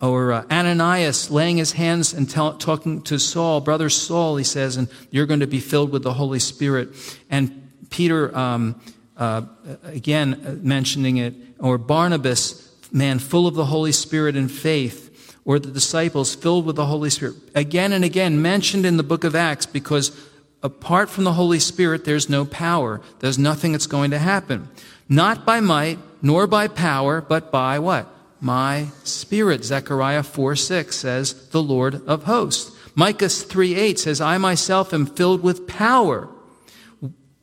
or 0.00 0.32
uh, 0.32 0.44
Ananias 0.50 1.30
laying 1.30 1.58
his 1.58 1.72
hands 1.72 2.14
and 2.14 2.28
tell, 2.28 2.54
talking 2.54 3.02
to 3.02 3.18
Saul, 3.18 3.60
brother 3.60 3.90
Saul, 3.90 4.36
he 4.36 4.44
says, 4.44 4.76
and 4.76 4.88
you're 5.10 5.26
going 5.26 5.40
to 5.40 5.46
be 5.46 5.60
filled 5.60 5.92
with 5.92 6.02
the 6.02 6.14
Holy 6.14 6.38
Spirit. 6.38 6.88
And 7.28 7.70
Peter, 7.90 8.34
um, 8.36 8.80
uh, 9.16 9.42
again, 9.84 10.40
uh, 10.46 10.56
mentioning 10.62 11.18
it, 11.18 11.34
or 11.58 11.76
Barnabas, 11.76 12.66
man 12.92 13.18
full 13.18 13.46
of 13.46 13.54
the 13.54 13.66
Holy 13.66 13.92
Spirit 13.92 14.36
and 14.36 14.50
faith, 14.50 15.36
or 15.44 15.58
the 15.58 15.70
disciples 15.70 16.34
filled 16.34 16.64
with 16.64 16.76
the 16.76 16.86
Holy 16.86 17.10
Spirit. 17.10 17.36
Again 17.54 17.92
and 17.92 18.04
again 18.04 18.40
mentioned 18.40 18.86
in 18.86 18.96
the 18.96 19.02
book 19.02 19.24
of 19.24 19.34
Acts 19.34 19.66
because 19.66 20.18
apart 20.62 21.10
from 21.10 21.24
the 21.24 21.32
Holy 21.32 21.58
Spirit, 21.58 22.04
there's 22.04 22.28
no 22.28 22.44
power. 22.44 23.00
There's 23.18 23.38
nothing 23.38 23.72
that's 23.72 23.86
going 23.86 24.12
to 24.12 24.18
happen. 24.18 24.68
Not 25.08 25.44
by 25.44 25.60
might, 25.60 25.98
nor 26.22 26.46
by 26.46 26.68
power, 26.68 27.20
but 27.20 27.50
by 27.50 27.78
what? 27.78 28.06
My 28.40 28.88
spirit. 29.04 29.64
Zechariah 29.64 30.22
4 30.22 30.56
6 30.56 30.96
says, 30.96 31.48
the 31.50 31.62
Lord 31.62 32.06
of 32.06 32.24
hosts. 32.24 32.76
Micah 32.94 33.28
3 33.28 33.74
8 33.74 33.98
says, 33.98 34.20
I 34.20 34.38
myself 34.38 34.92
am 34.92 35.06
filled 35.06 35.42
with 35.42 35.66
power, 35.66 36.28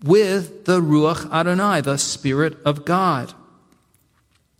with 0.03 0.65
the 0.65 0.81
Ruach 0.81 1.31
Adonai, 1.31 1.81
the 1.81 1.97
Spirit 1.97 2.57
of 2.65 2.85
God, 2.85 3.33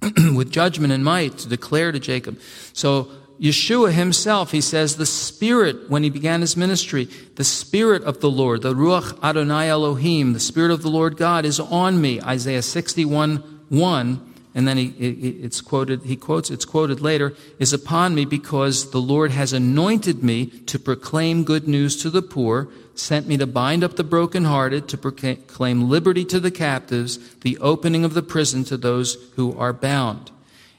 with 0.35 0.51
judgment 0.51 0.93
and 0.93 1.03
might 1.03 1.37
to 1.39 1.49
declare 1.49 1.91
to 1.91 1.99
Jacob. 1.99 2.39
So, 2.73 3.11
Yeshua 3.39 3.91
himself, 3.91 4.49
he 4.51 4.61
says, 4.61 4.95
the 4.97 5.05
Spirit, 5.05 5.91
when 5.91 6.01
he 6.01 6.09
began 6.09 6.41
his 6.41 6.57
ministry, 6.57 7.07
the 7.35 7.43
Spirit 7.43 8.03
of 8.03 8.19
the 8.19 8.31
Lord, 8.31 8.63
the 8.63 8.73
Ruach 8.73 9.21
Adonai 9.23 9.69
Elohim, 9.69 10.33
the 10.33 10.39
Spirit 10.39 10.71
of 10.71 10.81
the 10.81 10.89
Lord 10.89 11.17
God 11.17 11.45
is 11.45 11.59
on 11.59 12.01
me. 12.01 12.19
Isaiah 12.19 12.63
61 12.63 13.65
1 13.69 14.33
and 14.57 14.67
then 14.67 14.77
he, 14.77 14.87
it's 14.87 15.61
quoted, 15.61 16.01
he 16.01 16.15
quotes, 16.15 16.49
it's 16.49 16.65
quoted 16.65 16.99
later, 16.99 17.35
is 17.59 17.73
upon 17.73 18.15
me 18.15 18.25
because 18.25 18.89
the 18.89 18.99
Lord 18.99 19.29
has 19.29 19.53
anointed 19.53 20.23
me 20.23 20.47
to 20.47 20.79
proclaim 20.79 21.43
good 21.43 21.67
news 21.67 21.95
to 22.01 22.09
the 22.09 22.23
poor, 22.23 22.67
sent 22.95 23.27
me 23.27 23.37
to 23.37 23.45
bind 23.45 23.83
up 23.83 23.97
the 23.97 24.03
brokenhearted, 24.03 24.87
to 24.87 24.97
proclaim 24.97 25.87
liberty 25.87 26.25
to 26.25 26.39
the 26.39 26.49
captives, 26.49 27.35
the 27.41 27.59
opening 27.59 28.03
of 28.03 28.15
the 28.15 28.23
prison 28.23 28.63
to 28.63 28.77
those 28.77 29.29
who 29.35 29.55
are 29.59 29.73
bound. 29.73 30.31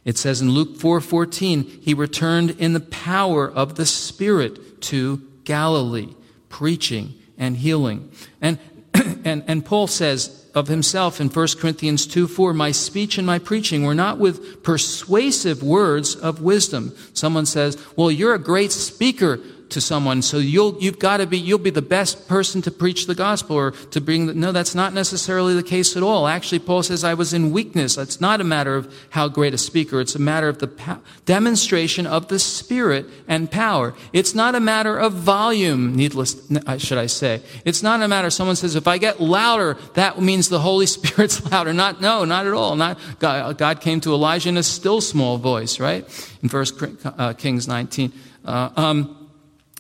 It 0.05 0.19
says 0.19 0.43
in 0.43 0.51
Luke 0.51 0.77
4:14, 0.77 1.81
he 1.81 1.95
returned 1.95 2.57
in 2.59 2.73
the 2.73 2.81
power 2.81 3.49
of 3.49 3.77
the 3.77 3.87
Spirit 3.87 4.81
to 4.83 5.23
Galilee, 5.45 6.15
preaching 6.49 7.15
and 7.39 7.57
healing. 7.57 8.11
And 8.41 8.59
and, 9.25 9.45
and 9.47 9.65
Paul 9.65 9.87
says 9.87 10.38
of 10.55 10.69
himself 10.69 11.21
in 11.21 11.29
1 11.29 11.47
Corinthians 11.59 12.07
2 12.07 12.27
4, 12.27 12.55
My 12.55 12.71
speech 12.73 13.19
and 13.19 13.27
my 13.27 13.39
preaching 13.39 13.85
were 13.85 13.95
not 13.95 14.19
with 14.19 14.63
persuasive 14.63 15.63
words 15.63 16.15
of 16.17 16.43
wisdom. 16.43 16.95
Someone 17.13 17.47
says, 17.47 17.77
Well, 17.97 18.11
you're 18.11 18.35
a 18.35 18.39
great 18.39 18.73
speaker 18.73 19.41
to 19.71 19.81
someone, 19.81 20.23
so 20.23 20.39
you'll, 20.39 20.77
you've 20.81 20.99
got 20.99 21.19
to 21.19 21.27
be, 21.27 21.39
you'll 21.39 21.59
be 21.59 21.71
the 21.71 21.83
best 21.83 22.29
person 22.29 22.63
to 22.63 22.71
preach 22.71 23.07
the 23.07 23.15
gospel 23.15 23.57
or 23.57 23.71
to 23.71 24.01
bring 24.01 24.27
the, 24.27 24.35
no, 24.35 24.53
that's 24.53 24.75
not 24.75 24.95
necessarily 24.95 25.55
the 25.55 25.63
case 25.63 25.97
at 25.97 26.03
all. 26.03 26.27
Actually, 26.27 26.61
Paul 26.61 26.83
says, 26.83 27.05
I 27.05 27.15
was 27.15 27.33
in 27.33 27.51
weakness. 27.51 27.99
It's 27.99 28.21
not 28.21 28.41
a 28.41 28.45
matter 28.45 28.77
of 28.77 28.93
how 29.11 29.29
great 29.29 29.55
a 29.55 29.59
speaker. 29.59 30.01
It's 30.01 30.15
a 30.15 30.21
matter 30.21 30.49
of 30.49 30.59
the 30.59 30.69
po- 30.69 31.01
demonstration 31.25 32.07
of 32.07 32.29
the 32.29 32.39
Spirit 32.39 33.07
and 33.27 33.51
power. 33.51 33.95
It's 34.13 34.35
not 34.35 34.55
a 34.55 34.61
matter 34.61 34.97
of 34.97 35.13
volume, 35.13 35.95
needless, 35.95 36.37
uh, 36.67 36.79
should 36.79 36.99
I 36.99 37.07
say. 37.07 37.43
It's 37.65 37.83
not 37.83 38.01
a 38.03 38.09
matter, 38.09 38.31
someone 38.31 38.57
says, 38.57 38.75
if 38.75 38.87
I 38.87 38.99
get 38.99 39.21
louder, 39.21 39.77
that 39.95 40.21
means 40.21 40.49
the 40.49 40.61
Holy 40.61 40.87
Spirit's 40.99 41.45
louder. 41.51 41.73
Not, 41.73 42.01
no, 42.01 42.25
not 42.25 42.47
at 42.47 42.53
all. 42.53 42.77
Not, 42.77 42.99
God, 43.19 43.59
God 43.59 43.81
came 43.81 44.01
to 44.03 44.13
Elijah 44.13 44.49
in 44.49 44.57
a 44.57 44.63
still 44.63 45.01
small 45.01 45.39
voice, 45.39 45.81
right? 45.81 46.05
In 46.43 46.49
First 46.49 46.83
uh, 47.05 47.33
Kings 47.35 47.69
19. 47.69 48.13
Uh, 48.45 48.71
um, 48.77 49.18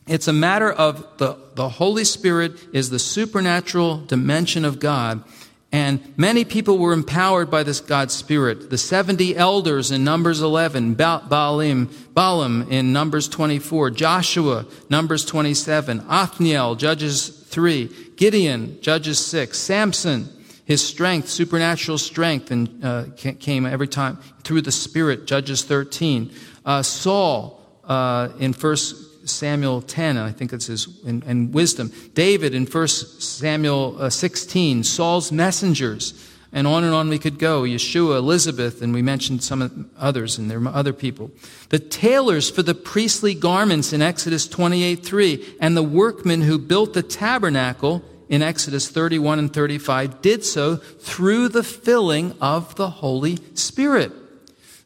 it's 0.08 0.28
a 0.28 0.32
matter 0.32 0.70
of 0.70 1.18
the, 1.18 1.36
the 1.54 1.68
Holy 1.68 2.04
Spirit 2.04 2.52
is 2.72 2.90
the 2.90 2.98
supernatural 2.98 3.98
dimension 4.06 4.64
of 4.64 4.80
God. 4.80 5.22
And 5.70 6.16
many 6.16 6.46
people 6.46 6.78
were 6.78 6.94
empowered 6.94 7.50
by 7.50 7.62
this 7.62 7.80
God's 7.80 8.14
Spirit. 8.14 8.70
The 8.70 8.78
70 8.78 9.36
elders 9.36 9.90
in 9.90 10.02
Numbers 10.02 10.40
11, 10.40 10.96
Baalim, 10.96 12.14
Balaam 12.14 12.70
in 12.70 12.92
Numbers 12.94 13.28
24, 13.28 13.90
Joshua, 13.90 14.64
Numbers 14.88 15.26
27, 15.26 16.06
Othniel, 16.08 16.74
Judges 16.76 17.28
3, 17.28 17.90
Gideon, 18.16 18.80
Judges 18.80 19.24
6, 19.26 19.58
Samson, 19.58 20.28
his 20.64 20.86
strength, 20.86 21.28
supernatural 21.28 21.98
strength, 21.98 22.50
and 22.50 22.82
uh, 22.82 23.04
came 23.16 23.66
every 23.66 23.88
time 23.88 24.18
through 24.44 24.62
the 24.62 24.72
Spirit, 24.72 25.26
Judges 25.26 25.64
13. 25.64 26.32
Uh, 26.64 26.82
Saul 26.82 27.60
uh, 27.84 28.30
in 28.38 28.54
First 28.54 29.07
Samuel 29.28 29.82
10, 29.82 30.16
and 30.16 30.26
I 30.26 30.32
think 30.32 30.52
it's 30.52 30.66
his, 30.66 31.02
and, 31.04 31.22
and 31.24 31.52
wisdom. 31.54 31.92
David 32.14 32.54
in 32.54 32.66
1 32.66 32.88
Samuel 32.88 33.96
uh, 34.00 34.10
16, 34.10 34.84
Saul's 34.84 35.30
messengers, 35.30 36.28
and 36.52 36.66
on 36.66 36.84
and 36.84 36.94
on 36.94 37.08
we 37.08 37.18
could 37.18 37.38
go. 37.38 37.62
Yeshua, 37.62 38.16
Elizabeth, 38.16 38.80
and 38.80 38.94
we 38.94 39.02
mentioned 39.02 39.42
some 39.42 39.90
others, 39.98 40.38
and 40.38 40.50
there 40.50 40.60
are 40.60 40.68
other 40.68 40.92
people. 40.92 41.30
The 41.68 41.78
tailors 41.78 42.50
for 42.50 42.62
the 42.62 42.74
priestly 42.74 43.34
garments 43.34 43.92
in 43.92 44.00
Exodus 44.00 44.48
28 44.48 45.04
3, 45.04 45.56
and 45.60 45.76
the 45.76 45.82
workmen 45.82 46.42
who 46.42 46.58
built 46.58 46.94
the 46.94 47.02
tabernacle 47.02 48.02
in 48.28 48.42
Exodus 48.42 48.88
31 48.88 49.38
and 49.38 49.52
35 49.52 50.20
did 50.20 50.44
so 50.44 50.76
through 50.76 51.48
the 51.48 51.62
filling 51.62 52.34
of 52.40 52.74
the 52.76 52.90
Holy 52.90 53.38
Spirit. 53.54 54.12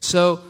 So 0.00 0.40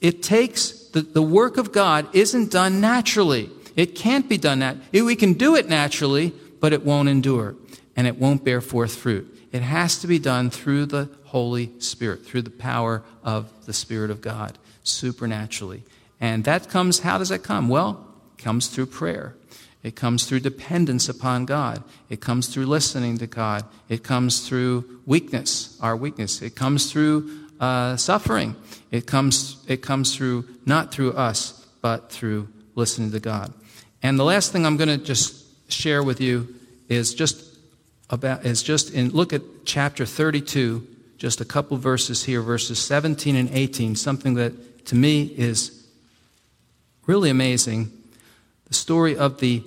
it 0.00 0.22
takes 0.22 0.81
the, 0.92 1.02
the 1.02 1.22
work 1.22 1.56
of 1.56 1.72
God 1.72 2.06
isn't 2.14 2.50
done 2.50 2.80
naturally. 2.80 3.50
It 3.76 3.94
can't 3.94 4.28
be 4.28 4.38
done 4.38 4.60
that. 4.60 4.76
We 4.92 5.16
can 5.16 5.32
do 5.32 5.56
it 5.56 5.68
naturally, 5.68 6.32
but 6.60 6.72
it 6.72 6.84
won't 6.84 7.08
endure 7.08 7.56
and 7.96 8.06
it 8.06 8.18
won't 8.18 8.44
bear 8.44 8.60
forth 8.60 8.94
fruit. 8.94 9.28
It 9.52 9.62
has 9.62 9.98
to 10.00 10.06
be 10.06 10.18
done 10.18 10.50
through 10.50 10.86
the 10.86 11.10
Holy 11.24 11.72
Spirit, 11.78 12.24
through 12.24 12.42
the 12.42 12.50
power 12.50 13.02
of 13.22 13.50
the 13.66 13.72
Spirit 13.72 14.10
of 14.10 14.20
God, 14.20 14.58
supernaturally. 14.82 15.82
And 16.20 16.44
that 16.44 16.68
comes, 16.68 17.00
how 17.00 17.18
does 17.18 17.30
that 17.30 17.42
come? 17.42 17.68
Well, 17.68 18.06
it 18.38 18.42
comes 18.42 18.68
through 18.68 18.86
prayer. 18.86 19.34
It 19.82 19.96
comes 19.96 20.26
through 20.26 20.40
dependence 20.40 21.08
upon 21.08 21.44
God. 21.44 21.82
It 22.08 22.20
comes 22.20 22.46
through 22.46 22.66
listening 22.66 23.18
to 23.18 23.26
God. 23.26 23.64
It 23.88 24.04
comes 24.04 24.46
through 24.46 25.00
weakness, 25.06 25.76
our 25.80 25.96
weakness. 25.96 26.40
It 26.40 26.54
comes 26.54 26.92
through 26.92 27.41
uh, 27.62 27.96
suffering. 27.96 28.56
It 28.90 29.06
comes, 29.06 29.64
it 29.68 29.80
comes 29.80 30.14
through, 30.14 30.46
not 30.66 30.92
through 30.92 31.12
us, 31.12 31.64
but 31.80 32.10
through 32.10 32.48
listening 32.74 33.12
to 33.12 33.20
God. 33.20 33.54
And 34.02 34.18
the 34.18 34.24
last 34.24 34.52
thing 34.52 34.66
I'm 34.66 34.76
going 34.76 34.88
to 34.88 35.02
just 35.02 35.70
share 35.70 36.02
with 36.02 36.20
you 36.20 36.54
is 36.88 37.14
just 37.14 37.56
about, 38.10 38.44
is 38.44 38.62
just 38.62 38.92
in, 38.92 39.10
look 39.10 39.32
at 39.32 39.42
chapter 39.64 40.04
32, 40.04 40.86
just 41.18 41.40
a 41.40 41.44
couple 41.44 41.76
verses 41.76 42.24
here, 42.24 42.42
verses 42.42 42.80
17 42.80 43.36
and 43.36 43.48
18, 43.50 43.94
something 43.94 44.34
that 44.34 44.86
to 44.86 44.96
me 44.96 45.22
is 45.22 45.86
really 47.06 47.30
amazing. 47.30 47.92
The 48.66 48.74
story 48.74 49.16
of 49.16 49.38
the, 49.38 49.62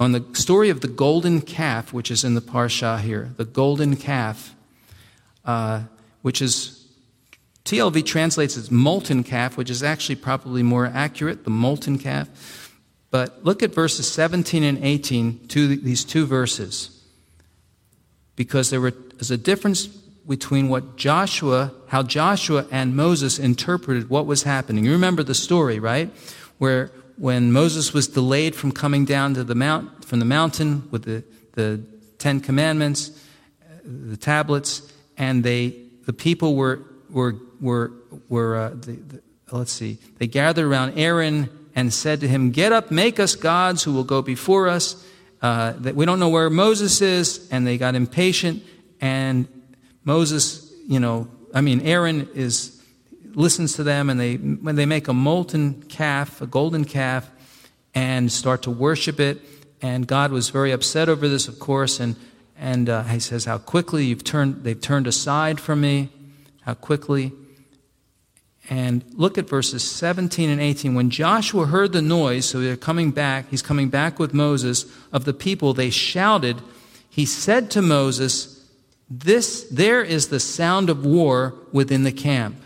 on 0.00 0.10
the 0.10 0.24
story 0.32 0.68
of 0.68 0.80
the 0.80 0.88
golden 0.88 1.40
calf, 1.40 1.92
which 1.92 2.10
is 2.10 2.24
in 2.24 2.34
the 2.34 2.40
Parsha 2.40 3.00
here, 3.00 3.30
the 3.36 3.44
golden 3.44 3.94
calf, 3.94 4.52
uh, 5.44 5.82
which 6.22 6.42
is 6.42 6.75
TLV 7.66 8.06
translates 8.06 8.56
as 8.56 8.70
molten 8.70 9.24
calf, 9.24 9.56
which 9.56 9.70
is 9.70 9.82
actually 9.82 10.14
probably 10.14 10.62
more 10.62 10.86
accurate, 10.86 11.42
the 11.42 11.50
molten 11.50 11.98
calf. 11.98 12.72
But 13.10 13.44
look 13.44 13.62
at 13.62 13.74
verses 13.74 14.10
17 14.10 14.62
and 14.62 14.78
18, 14.84 15.48
two, 15.48 15.76
these 15.76 16.04
two 16.04 16.26
verses. 16.26 17.04
Because 18.36 18.70
there 18.70 18.80
was 18.80 19.30
a 19.32 19.36
difference 19.36 19.86
between 19.86 20.68
what 20.68 20.96
Joshua, 20.96 21.72
how 21.88 22.04
Joshua 22.04 22.66
and 22.70 22.94
Moses 22.94 23.38
interpreted 23.38 24.10
what 24.10 24.26
was 24.26 24.44
happening. 24.44 24.84
You 24.84 24.92
remember 24.92 25.24
the 25.24 25.34
story, 25.34 25.80
right? 25.80 26.10
Where 26.58 26.92
when 27.16 27.50
Moses 27.50 27.92
was 27.92 28.06
delayed 28.06 28.54
from 28.54 28.70
coming 28.70 29.04
down 29.04 29.34
to 29.34 29.44
the 29.44 29.54
mount, 29.54 30.04
from 30.04 30.20
the 30.20 30.24
mountain 30.24 30.86
with 30.90 31.04
the, 31.04 31.24
the 31.52 31.80
Ten 32.18 32.40
Commandments, 32.40 33.10
uh, 33.62 33.78
the 33.84 34.16
tablets, 34.16 34.92
and 35.16 35.42
they, 35.42 35.74
the 36.04 36.12
people 36.12 36.54
were, 36.54 36.82
were 37.10 37.36
were, 37.60 37.92
were 38.28 38.56
uh, 38.56 38.68
the, 38.70 38.92
the, 38.92 39.22
let's 39.52 39.72
see, 39.72 39.98
they 40.18 40.26
gathered 40.26 40.64
around 40.64 40.98
Aaron 40.98 41.48
and 41.74 41.92
said 41.92 42.20
to 42.20 42.28
him, 42.28 42.50
Get 42.50 42.72
up, 42.72 42.90
make 42.90 43.20
us 43.20 43.36
gods 43.36 43.82
who 43.84 43.92
will 43.92 44.04
go 44.04 44.22
before 44.22 44.68
us. 44.68 45.04
Uh, 45.42 45.74
that 45.78 45.94
we 45.94 46.06
don't 46.06 46.18
know 46.18 46.30
where 46.30 46.48
Moses 46.48 47.02
is, 47.02 47.46
and 47.50 47.66
they 47.66 47.76
got 47.76 47.94
impatient. 47.94 48.62
And 49.02 49.46
Moses, 50.02 50.72
you 50.88 50.98
know, 50.98 51.28
I 51.54 51.60
mean, 51.60 51.82
Aaron 51.82 52.28
is 52.34 52.82
listens 53.34 53.74
to 53.74 53.84
them, 53.84 54.08
and 54.08 54.18
they 54.18 54.36
when 54.36 54.76
they 54.76 54.86
make 54.86 55.08
a 55.08 55.12
molten 55.12 55.82
calf, 55.82 56.40
a 56.40 56.46
golden 56.46 56.86
calf, 56.86 57.30
and 57.94 58.32
start 58.32 58.62
to 58.62 58.70
worship 58.70 59.20
it. 59.20 59.38
And 59.82 60.06
God 60.06 60.32
was 60.32 60.48
very 60.48 60.72
upset 60.72 61.10
over 61.10 61.28
this, 61.28 61.48
of 61.48 61.58
course, 61.58 62.00
and 62.00 62.16
and 62.58 62.88
uh, 62.88 63.02
he 63.02 63.20
says, 63.20 63.44
"How 63.44 63.58
quickly 63.58 64.06
you've 64.06 64.24
turned 64.24 64.64
they've 64.64 64.80
turned 64.80 65.06
aside 65.06 65.60
from 65.60 65.82
me, 65.82 66.08
how 66.66 66.74
quickly." 66.74 67.32
And 68.68 69.04
look 69.14 69.38
at 69.38 69.48
verses 69.48 69.84
17 69.84 70.50
and 70.50 70.60
18. 70.60 70.94
When 70.94 71.10
Joshua 71.10 71.66
heard 71.66 71.92
the 71.92 72.02
noise, 72.02 72.46
so 72.46 72.60
they're 72.60 72.76
coming 72.76 73.12
back, 73.12 73.48
he's 73.50 73.62
coming 73.62 73.88
back 73.88 74.18
with 74.18 74.34
Moses, 74.34 74.86
of 75.12 75.24
the 75.24 75.32
people, 75.32 75.72
they 75.72 75.90
shouted. 75.90 76.60
He 77.08 77.24
said 77.24 77.70
to 77.72 77.82
Moses, 77.82 78.64
This 79.08 79.62
there 79.70 80.02
is 80.02 80.28
the 80.28 80.40
sound 80.40 80.90
of 80.90 81.06
war 81.06 81.54
within 81.72 82.02
the 82.02 82.12
camp. 82.12 82.56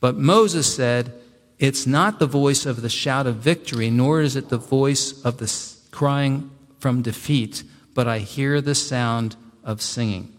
But 0.00 0.16
Moses 0.16 0.72
said, 0.74 1.14
It's 1.58 1.86
not 1.86 2.18
the 2.18 2.26
voice 2.26 2.66
of 2.66 2.82
the 2.82 2.90
shout 2.90 3.26
of 3.26 3.36
victory, 3.36 3.90
nor 3.90 4.20
is 4.20 4.36
it 4.36 4.50
the 4.50 4.58
voice 4.58 5.20
of 5.24 5.38
the 5.38 5.50
crying 5.90 6.50
from 6.78 7.02
defeat, 7.02 7.62
but 7.94 8.06
I 8.06 8.18
hear 8.18 8.60
the 8.60 8.74
sound 8.74 9.36
of 9.64 9.80
singing. 9.80 10.34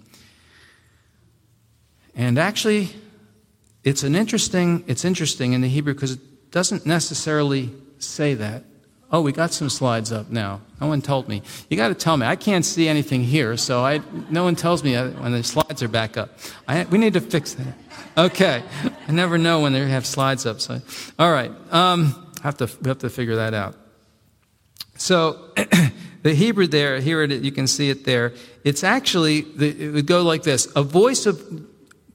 And 2.16 2.38
actually, 2.38 2.90
it's 3.84 4.04
an 4.04 4.16
interesting, 4.16 4.84
it's 4.88 5.06
interesting 5.06 5.54
in 5.54 5.62
the 5.62 5.68
Hebrew 5.68 5.94
because 5.94 6.14
it 6.14 6.52
doesn't 6.52 6.86
necessarily 6.86 7.70
say 8.00 8.34
that. 8.36 8.64
Oh, 9.14 9.22
we 9.22 9.34
got 9.34 9.52
some 9.52 9.70
slides 9.70 10.12
up 10.12 10.30
now. 10.30 10.62
No 10.80 10.88
one 10.88 11.02
told 11.02 11.28
me. 11.28 11.42
You 11.70 11.76
got 11.76 11.90
to 11.90 11.96
tell 11.96 12.16
me. 12.16 12.26
I 12.26 12.38
can't 12.38 12.64
see 12.64 12.88
anything 12.88 13.24
here, 13.24 13.58
so 13.58 13.84
I, 13.84 14.02
no 14.30 14.46
one 14.46 14.56
tells 14.56 14.84
me 14.86 14.96
when 14.96 15.34
the 15.34 15.44
slides 15.44 15.84
are 15.84 15.90
back 15.90 16.16
up. 16.16 16.38
I, 16.66 16.86
we 16.86 16.98
need 16.98 17.14
to 17.14 17.22
fix 17.22 17.54
that. 17.56 17.74
Okay. 18.18 18.64
I 19.08 19.12
never 19.12 19.38
know 19.38 19.60
when 19.60 19.74
they 19.74 19.86
have 19.86 20.06
slides 20.06 20.46
up. 20.46 20.62
So, 20.62 20.82
all 21.20 21.32
right. 21.32 21.52
Um, 21.72 22.32
have 22.44 22.58
to 22.58 22.70
we 22.82 22.88
have 22.88 23.00
to 23.00 23.10
figure 23.10 23.36
that 23.36 23.54
out. 23.54 23.76
So, 24.96 25.52
the 26.24 26.34
Hebrew 26.34 26.68
there, 26.68 27.00
here 27.00 27.22
it, 27.24 27.32
you 27.42 27.52
can 27.52 27.68
see 27.68 27.90
it 27.90 28.06
there. 28.06 28.34
It's 28.64 28.84
actually 28.84 29.40
it 29.40 29.94
would 29.94 30.08
go 30.08 30.24
like 30.24 30.44
this: 30.44 30.68
a 30.76 30.84
voice 30.84 31.26
of 31.26 31.66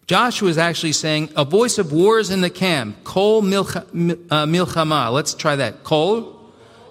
Joshua 0.06 0.48
is 0.48 0.58
actually 0.58 0.92
saying, 0.92 1.30
a 1.36 1.44
voice 1.44 1.78
of 1.78 1.92
war 1.92 2.18
is 2.18 2.30
in 2.30 2.40
the 2.40 2.50
camp. 2.50 3.02
Kol 3.02 3.38
uh, 3.38 3.42
milchama. 3.42 5.12
Let's 5.12 5.34
try 5.34 5.56
that. 5.56 5.82
Kol 5.82 6.36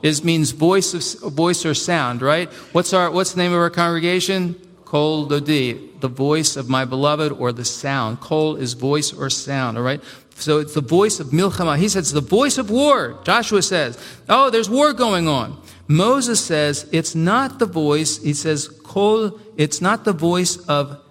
is 0.01 0.23
means 0.23 0.51
voice 0.51 0.93
of, 1.23 1.33
voice 1.33 1.65
or 1.65 1.73
sound, 1.73 2.21
right? 2.21 2.51
What's 2.73 2.93
our, 2.93 3.09
what's 3.09 3.33
the 3.33 3.41
name 3.41 3.53
of 3.53 3.59
our 3.59 3.69
congregation? 3.69 4.55
Kol 4.83 5.27
dodi, 5.27 5.99
the 6.01 6.09
voice 6.09 6.57
of 6.57 6.67
my 6.67 6.83
beloved 6.83 7.31
or 7.31 7.53
the 7.53 7.65
sound. 7.65 8.19
Kol 8.19 8.57
is 8.57 8.73
voice 8.73 9.13
or 9.13 9.29
sound, 9.29 9.77
all 9.77 9.83
right? 9.83 10.01
so 10.35 10.59
it's 10.59 10.73
the 10.73 10.81
voice 10.81 11.19
of 11.19 11.27
milchama. 11.27 11.77
He 11.77 11.87
says 11.87 12.11
the 12.11 12.21
voice 12.21 12.57
of 12.57 12.69
war. 12.69 13.19
Joshua 13.23 13.61
says, 13.61 13.97
oh, 14.27 14.49
there's 14.49 14.69
war 14.69 14.93
going 14.93 15.27
on. 15.27 15.61
Moses 15.87 16.43
says 16.43 16.87
it's 16.91 17.15
not 17.15 17.59
the 17.59 17.65
voice. 17.65 18.21
He 18.21 18.33
says 18.33 18.67
kol. 18.67 19.39
It's 19.55 19.81
not 19.81 20.03
the 20.03 20.13
voice 20.13 20.57
of, 20.67 21.01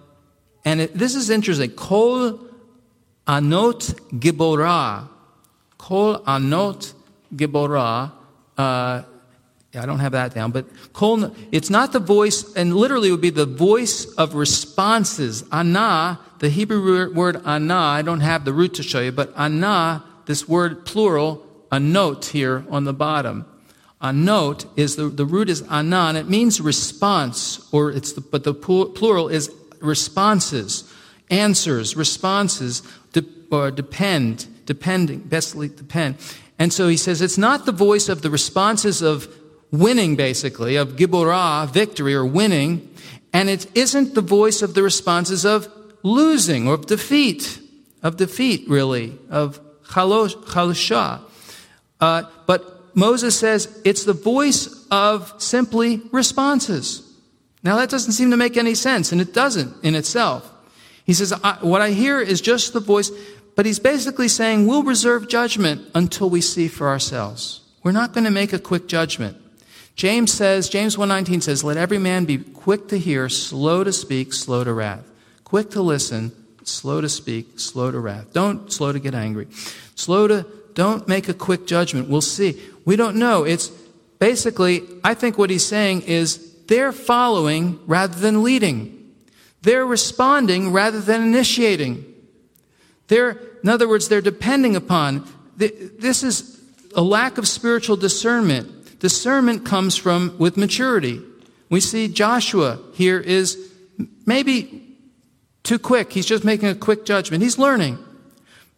and 0.64 0.80
it, 0.80 0.94
this 0.94 1.14
is 1.14 1.30
interesting. 1.30 1.70
Kol 1.70 2.40
anot 3.26 3.94
giborah. 4.18 5.08
Kol 5.78 6.18
anot 6.20 6.94
giborah. 7.34 8.12
Uh, 8.56 9.02
I 9.76 9.86
don't 9.86 9.98
have 9.98 10.12
that 10.12 10.32
down, 10.34 10.52
but 10.52 10.66
kol, 10.92 11.34
it's 11.50 11.68
not 11.68 11.92
the 11.92 11.98
voice, 11.98 12.54
and 12.54 12.76
literally 12.76 13.10
would 13.10 13.20
be 13.20 13.30
the 13.30 13.46
voice 13.46 14.04
of 14.14 14.34
responses. 14.34 15.44
Ana, 15.50 16.20
the 16.38 16.48
Hebrew 16.48 17.12
word 17.12 17.42
ana, 17.44 17.74
I 17.74 18.02
don't 18.02 18.20
have 18.20 18.44
the 18.44 18.52
root 18.52 18.74
to 18.74 18.82
show 18.82 19.00
you, 19.00 19.10
but 19.10 19.32
ana, 19.36 20.04
this 20.26 20.48
word 20.48 20.86
plural, 20.86 21.44
a 21.72 21.80
note 21.80 22.26
here 22.26 22.64
on 22.70 22.84
the 22.84 22.92
bottom. 22.92 23.46
A 24.00 24.12
note 24.12 24.66
is 24.76 24.96
the, 24.96 25.08
the 25.08 25.24
root 25.24 25.48
is 25.48 25.62
ana, 25.62 26.06
and 26.08 26.16
it 26.16 26.28
means 26.28 26.60
response, 26.60 27.66
or 27.72 27.90
it's 27.90 28.12
the, 28.12 28.20
but 28.20 28.44
the 28.44 28.54
plural 28.54 29.28
is 29.28 29.50
responses, 29.84 30.92
answers, 31.30 31.96
responses, 31.96 32.82
de, 33.12 33.24
or 33.50 33.70
depend, 33.70 34.46
depending, 34.66 35.20
bestly 35.20 35.68
depend. 35.68 36.16
And 36.58 36.72
so 36.72 36.88
he 36.88 36.96
says 36.96 37.20
it's 37.20 37.38
not 37.38 37.66
the 37.66 37.72
voice 37.72 38.08
of 38.08 38.22
the 38.22 38.30
responses 38.30 39.02
of 39.02 39.28
winning, 39.70 40.16
basically, 40.16 40.76
of 40.76 40.96
Giborah, 40.96 41.68
victory 41.72 42.14
or 42.14 42.24
winning, 42.24 42.88
and 43.32 43.50
it 43.50 43.66
isn't 43.76 44.14
the 44.14 44.20
voice 44.20 44.62
of 44.62 44.74
the 44.74 44.82
responses 44.82 45.44
of 45.44 45.68
losing 46.02 46.68
or 46.68 46.74
of 46.74 46.86
defeat, 46.86 47.60
of 48.02 48.16
defeat, 48.16 48.68
really, 48.68 49.18
of 49.28 49.60
chalusha. 49.84 51.20
Uh, 52.00 52.22
but 52.46 52.96
Moses 52.96 53.38
says 53.38 53.80
it's 53.84 54.04
the 54.04 54.12
voice 54.12 54.86
of 54.90 55.34
simply 55.38 56.00
responses. 56.12 57.03
Now, 57.64 57.76
that 57.76 57.88
doesn't 57.88 58.12
seem 58.12 58.30
to 58.30 58.36
make 58.36 58.56
any 58.56 58.74
sense, 58.74 59.10
and 59.10 59.20
it 59.20 59.32
doesn't 59.32 59.82
in 59.82 59.94
itself. 59.94 60.50
He 61.04 61.14
says, 61.14 61.32
I, 61.42 61.58
What 61.62 61.80
I 61.80 61.90
hear 61.90 62.20
is 62.20 62.40
just 62.40 62.72
the 62.72 62.80
voice, 62.80 63.10
but 63.56 63.66
he's 63.66 63.78
basically 63.78 64.28
saying 64.28 64.66
we'll 64.66 64.82
reserve 64.82 65.28
judgment 65.28 65.88
until 65.94 66.28
we 66.28 66.40
see 66.40 66.68
for 66.68 66.88
ourselves. 66.88 67.62
We're 67.82 67.92
not 67.92 68.12
going 68.12 68.24
to 68.24 68.30
make 68.30 68.52
a 68.52 68.58
quick 68.58 68.86
judgment. 68.86 69.36
James 69.96 70.32
says, 70.32 70.68
James 70.68 70.96
1:19 70.96 71.42
says, 71.42 71.62
"Let 71.62 71.76
every 71.76 71.98
man 71.98 72.24
be 72.24 72.38
quick 72.38 72.88
to 72.88 72.98
hear, 72.98 73.28
slow 73.28 73.84
to 73.84 73.92
speak, 73.92 74.32
slow 74.32 74.64
to 74.64 74.72
wrath." 74.72 75.04
Quick 75.44 75.70
to 75.70 75.82
listen, 75.82 76.32
slow 76.64 77.00
to 77.00 77.08
speak, 77.08 77.60
slow 77.60 77.92
to 77.92 78.00
wrath. 78.00 78.32
Don't 78.32 78.72
slow 78.72 78.90
to 78.90 78.98
get 78.98 79.14
angry. 79.14 79.46
Slow 79.94 80.26
to 80.26 80.46
don't 80.74 81.06
make 81.06 81.28
a 81.28 81.34
quick 81.34 81.66
judgment. 81.66 82.08
We'll 82.08 82.22
see. 82.22 82.60
We 82.84 82.96
don't 82.96 83.16
know. 83.16 83.44
It's 83.44 83.68
basically 84.18 84.82
I 85.04 85.14
think 85.14 85.38
what 85.38 85.50
he's 85.50 85.64
saying 85.64 86.02
is 86.02 86.53
they're 86.66 86.92
following 86.92 87.80
rather 87.86 88.18
than 88.18 88.42
leading. 88.42 89.14
They're 89.62 89.86
responding 89.86 90.72
rather 90.72 91.00
than 91.00 91.22
initiating. 91.22 92.04
They're 93.08 93.38
in 93.62 93.68
other 93.68 93.88
words, 93.88 94.08
they're 94.08 94.20
depending 94.20 94.76
upon 94.76 95.26
this 95.56 96.22
is 96.22 96.60
a 96.94 97.02
lack 97.02 97.38
of 97.38 97.48
spiritual 97.48 97.96
discernment 97.96 98.74
Discernment 99.04 99.66
comes 99.66 99.96
from 99.96 100.34
with 100.38 100.56
maturity. 100.56 101.20
We 101.68 101.80
see 101.80 102.08
Joshua 102.08 102.80
here 102.94 103.20
is 103.20 103.70
maybe 104.24 104.96
too 105.62 105.78
quick. 105.78 106.10
He's 106.10 106.24
just 106.24 106.42
making 106.42 106.68
a 106.68 106.74
quick 106.74 107.04
judgment. 107.04 107.42
He's 107.42 107.58
learning. 107.58 107.98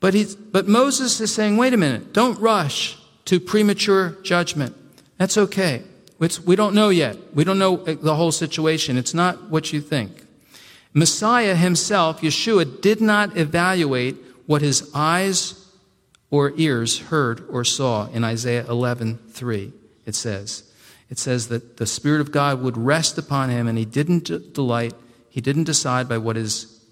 But, 0.01 0.14
he's, 0.14 0.35
but 0.35 0.66
Moses 0.66 1.20
is 1.20 1.33
saying, 1.33 1.59
wait 1.59 1.75
a 1.75 1.77
minute, 1.77 2.12
don't 2.12 2.37
rush 2.40 2.99
to 3.27 3.38
premature 3.38 4.16
judgment. 4.25 4.75
That's 5.16 5.38
okay. 5.38 5.85
It's, 6.21 6.41
we 6.41 6.57
don't 6.57 6.75
know 6.75 6.89
yet. 6.89 7.35
We 7.35 7.45
don't 7.45 7.59
know 7.59 7.83
eh, 7.85 7.97
the 8.01 8.15
whole 8.15 8.33
situation. 8.33 8.97
It's 8.97 9.15
not 9.15 9.51
what 9.51 9.73
you 9.73 9.81
think. 9.81 10.25
Messiah 10.95 11.55
himself, 11.55 12.23
Yeshua, 12.23 12.81
did 12.81 13.01
not 13.01 13.37
evaluate 13.37 14.17
what 14.47 14.63
his 14.63 14.91
eyes 14.95 15.63
or 16.31 16.53
ears 16.57 16.99
heard 16.99 17.45
or 17.51 17.65
saw 17.65 18.09
in 18.09 18.25
Isaiah 18.25 18.67
11 18.67 19.19
3 19.29 19.73
it 20.07 20.15
says. 20.15 20.63
It 21.11 21.19
says 21.19 21.49
that 21.49 21.77
the 21.77 21.87
Spirit 21.87 22.21
of 22.21 22.33
God 22.33 22.63
would 22.63 22.79
rest 22.79 23.19
upon 23.19 23.51
him, 23.51 23.69
and 23.69 23.77
he 23.77 23.85
didn't 23.85 24.55
delight, 24.55 24.95
he 25.29 25.41
didn't 25.41 25.65
decide 25.65 26.09
by 26.09 26.19
what 26.19 26.37
his, 26.37 26.85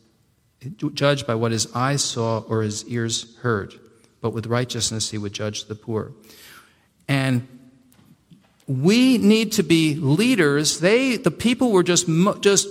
judge 0.92 1.26
by 1.26 1.34
what 1.34 1.52
his 1.52 1.72
eyes 1.74 2.02
saw 2.04 2.40
or 2.40 2.62
his 2.62 2.84
ears 2.86 3.36
heard, 3.38 3.74
but 4.20 4.30
with 4.30 4.46
righteousness 4.46 5.10
he 5.10 5.18
would 5.18 5.32
judge 5.32 5.66
the 5.66 5.74
poor. 5.74 6.12
And 7.08 7.46
we 8.66 9.18
need 9.18 9.52
to 9.52 9.62
be 9.62 9.94
leaders. 9.94 10.80
They, 10.80 11.16
the 11.16 11.30
people 11.30 11.70
were 11.70 11.82
just, 11.82 12.06
just 12.40 12.68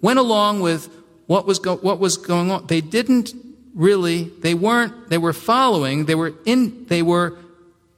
went 0.00 0.18
along 0.18 0.60
with 0.60 0.88
what 1.26 1.46
was, 1.46 1.58
go, 1.58 1.76
what 1.76 1.98
was 1.98 2.16
going 2.16 2.50
on. 2.50 2.66
They 2.66 2.80
didn't 2.80 3.34
really, 3.74 4.24
they 4.24 4.54
weren't, 4.54 5.08
they 5.08 5.18
were 5.18 5.32
following, 5.32 6.06
they 6.06 6.14
were 6.14 6.34
in, 6.44 6.86
they 6.86 7.02
were 7.02 7.36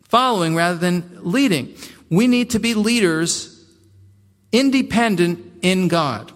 following 0.09 0.55
rather 0.55 0.79
than 0.79 1.21
leading. 1.23 1.75
We 2.11 2.27
need 2.27 2.51
to 2.51 2.59
be 2.59 2.75
leaders 2.75 3.55
independent 4.53 5.45
in 5.63 5.89
God. 5.89 6.33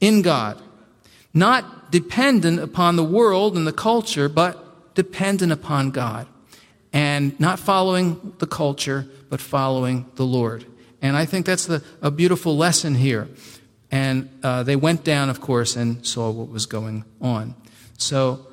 In 0.00 0.22
God. 0.22 0.60
Not 1.34 1.90
dependent 1.90 2.60
upon 2.60 2.96
the 2.96 3.04
world 3.04 3.56
and 3.56 3.66
the 3.66 3.72
culture, 3.72 4.28
but 4.28 4.94
dependent 4.94 5.52
upon 5.52 5.90
God. 5.90 6.26
And 6.92 7.38
not 7.40 7.58
following 7.58 8.34
the 8.38 8.46
culture, 8.46 9.06
but 9.30 9.40
following 9.40 10.06
the 10.16 10.26
Lord. 10.26 10.66
And 11.00 11.16
I 11.16 11.24
think 11.24 11.46
that's 11.46 11.66
the, 11.66 11.82
a 12.02 12.10
beautiful 12.10 12.56
lesson 12.56 12.94
here. 12.94 13.28
And 13.90 14.28
uh, 14.42 14.62
they 14.62 14.76
went 14.76 15.04
down, 15.04 15.30
of 15.30 15.40
course, 15.40 15.76
and 15.76 16.06
saw 16.06 16.30
what 16.30 16.48
was 16.48 16.66
going 16.66 17.04
on. 17.20 17.54
So 17.98 18.46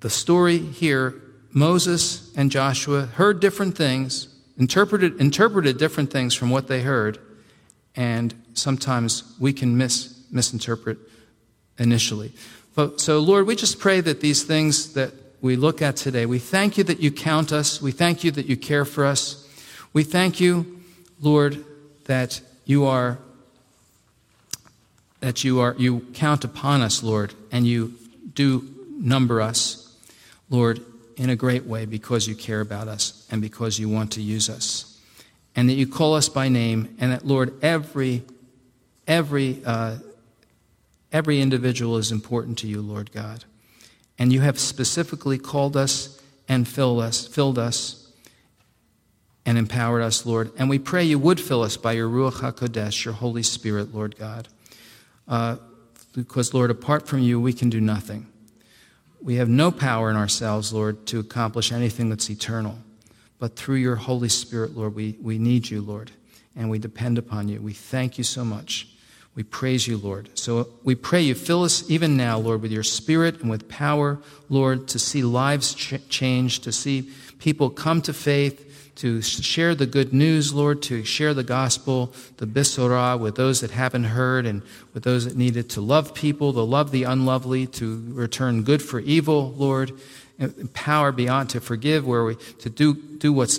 the 0.00 0.10
story 0.10 0.58
here 0.58 1.20
Moses 1.54 2.32
and 2.36 2.50
Joshua 2.50 3.06
heard 3.06 3.38
different 3.38 3.76
things, 3.76 4.26
interpreted, 4.58 5.20
interpreted 5.20 5.78
different 5.78 6.10
things 6.10 6.34
from 6.34 6.50
what 6.50 6.66
they 6.66 6.82
heard, 6.82 7.18
and 7.94 8.34
sometimes 8.54 9.22
we 9.38 9.52
can 9.52 9.78
mis, 9.78 10.20
misinterpret 10.32 10.98
initially. 11.78 12.32
But, 12.74 13.00
so, 13.00 13.20
Lord, 13.20 13.46
we 13.46 13.54
just 13.54 13.78
pray 13.78 14.00
that 14.00 14.20
these 14.20 14.42
things 14.42 14.94
that 14.94 15.12
we 15.44 15.56
look 15.56 15.82
at 15.82 15.94
today, 15.94 16.24
we 16.24 16.38
thank 16.38 16.78
you 16.78 16.84
that 16.84 17.00
you 17.00 17.10
count 17.10 17.52
us. 17.52 17.82
We 17.82 17.92
thank 17.92 18.24
you 18.24 18.30
that 18.30 18.46
you 18.46 18.56
care 18.56 18.86
for 18.86 19.04
us. 19.04 19.46
We 19.92 20.02
thank 20.02 20.40
you, 20.40 20.80
Lord, 21.20 21.62
that 22.06 22.40
you 22.64 22.86
are 22.86 23.18
that 25.20 25.44
you 25.44 25.60
are 25.60 25.74
you 25.76 26.00
count 26.14 26.44
upon 26.44 26.80
us, 26.80 27.02
Lord, 27.02 27.34
and 27.52 27.66
you 27.66 27.92
do 28.32 28.66
number 28.88 29.42
us. 29.42 29.94
Lord, 30.48 30.80
in 31.18 31.28
a 31.28 31.36
great 31.36 31.66
way 31.66 31.84
because 31.84 32.26
you 32.26 32.34
care 32.34 32.62
about 32.62 32.88
us 32.88 33.28
and 33.30 33.42
because 33.42 33.78
you 33.78 33.90
want 33.90 34.12
to 34.12 34.22
use 34.22 34.48
us. 34.48 34.98
And 35.54 35.68
that 35.68 35.74
you 35.74 35.86
call 35.86 36.14
us 36.14 36.30
by 36.30 36.48
name, 36.48 36.96
and 36.98 37.12
that, 37.12 37.26
Lord, 37.26 37.52
every, 37.62 38.22
every, 39.06 39.62
uh, 39.66 39.98
every 41.12 41.42
individual 41.42 41.98
is 41.98 42.10
important 42.10 42.56
to 42.60 42.66
you, 42.66 42.80
Lord 42.80 43.12
God. 43.12 43.44
And 44.18 44.32
you 44.32 44.40
have 44.40 44.58
specifically 44.58 45.38
called 45.38 45.76
us 45.76 46.20
and 46.48 46.66
filled 46.68 47.00
us, 47.00 47.26
filled 47.26 47.58
us 47.58 48.12
and 49.46 49.58
empowered 49.58 50.02
us, 50.02 50.24
Lord. 50.24 50.52
And 50.56 50.70
we 50.70 50.78
pray 50.78 51.04
you 51.04 51.18
would 51.18 51.40
fill 51.40 51.62
us 51.62 51.76
by 51.76 51.92
your 51.92 52.08
Ruach 52.08 52.40
HaKodesh, 52.40 53.04
your 53.04 53.14
Holy 53.14 53.42
Spirit, 53.42 53.94
Lord 53.94 54.16
God. 54.16 54.48
Uh, 55.28 55.56
because, 56.14 56.54
Lord, 56.54 56.70
apart 56.70 57.08
from 57.08 57.20
you, 57.20 57.40
we 57.40 57.52
can 57.52 57.70
do 57.70 57.80
nothing. 57.80 58.26
We 59.20 59.36
have 59.36 59.48
no 59.48 59.70
power 59.70 60.10
in 60.10 60.16
ourselves, 60.16 60.72
Lord, 60.72 61.06
to 61.06 61.18
accomplish 61.18 61.72
anything 61.72 62.08
that's 62.08 62.30
eternal. 62.30 62.78
But 63.38 63.56
through 63.56 63.76
your 63.76 63.96
Holy 63.96 64.28
Spirit, 64.28 64.76
Lord, 64.76 64.94
we, 64.94 65.16
we 65.20 65.38
need 65.38 65.68
you, 65.68 65.82
Lord, 65.82 66.12
and 66.54 66.70
we 66.70 66.78
depend 66.78 67.18
upon 67.18 67.48
you. 67.48 67.60
We 67.60 67.72
thank 67.72 68.16
you 68.16 68.24
so 68.24 68.44
much. 68.44 68.93
We 69.34 69.42
praise 69.42 69.88
you, 69.88 69.96
Lord. 69.96 70.30
So 70.34 70.68
we 70.84 70.94
pray 70.94 71.22
you 71.22 71.34
fill 71.34 71.64
us 71.64 71.88
even 71.90 72.16
now, 72.16 72.38
Lord, 72.38 72.62
with 72.62 72.70
your 72.70 72.84
spirit 72.84 73.40
and 73.40 73.50
with 73.50 73.68
power, 73.68 74.20
Lord, 74.48 74.86
to 74.88 74.98
see 74.98 75.24
lives 75.24 75.74
ch- 75.74 76.08
change, 76.08 76.60
to 76.60 76.70
see 76.70 77.10
people 77.40 77.68
come 77.68 78.00
to 78.02 78.12
faith, 78.12 78.92
to 78.96 79.20
share 79.22 79.74
the 79.74 79.86
good 79.86 80.12
news, 80.12 80.54
Lord, 80.54 80.82
to 80.82 81.02
share 81.02 81.34
the 81.34 81.42
gospel, 81.42 82.12
the 82.36 82.46
Bisorah, 82.46 83.18
with 83.18 83.34
those 83.34 83.60
that 83.60 83.72
haven't 83.72 84.04
heard 84.04 84.46
and 84.46 84.62
with 84.92 85.02
those 85.02 85.24
that 85.24 85.36
need 85.36 85.56
it, 85.56 85.68
to 85.70 85.80
love 85.80 86.14
people, 86.14 86.52
to 86.52 86.60
love 86.60 86.92
the 86.92 87.02
unlovely, 87.02 87.66
to 87.66 88.04
return 88.08 88.62
good 88.62 88.82
for 88.82 89.00
evil, 89.00 89.52
Lord, 89.56 89.92
power 90.74 91.10
beyond 91.10 91.50
to 91.50 91.60
forgive, 91.60 92.06
where 92.06 92.24
we 92.24 92.36
to 92.60 92.70
do 92.70 92.94
do 92.94 93.32
what's 93.32 93.58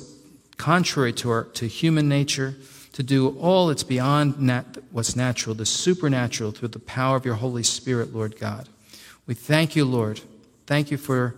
contrary 0.57 1.11
to 1.13 1.29
our 1.29 1.43
to 1.43 1.67
human 1.67 2.07
nature, 2.07 2.55
to 2.95 3.03
do 3.03 3.37
all 3.39 3.67
that's 3.67 3.83
beyond 3.83 4.39
nat, 4.39 4.77
what's 4.89 5.17
natural, 5.17 5.53
the 5.53 5.65
supernatural, 5.65 6.51
through 6.51 6.69
the 6.69 6.79
power 6.79 7.17
of 7.17 7.25
your 7.25 7.35
Holy 7.35 7.61
Spirit, 7.61 8.15
Lord 8.15 8.39
God. 8.39 8.69
We 9.27 9.33
thank 9.33 9.75
you, 9.75 9.83
Lord. 9.83 10.21
Thank 10.65 10.91
you 10.91 10.97
for 10.97 11.35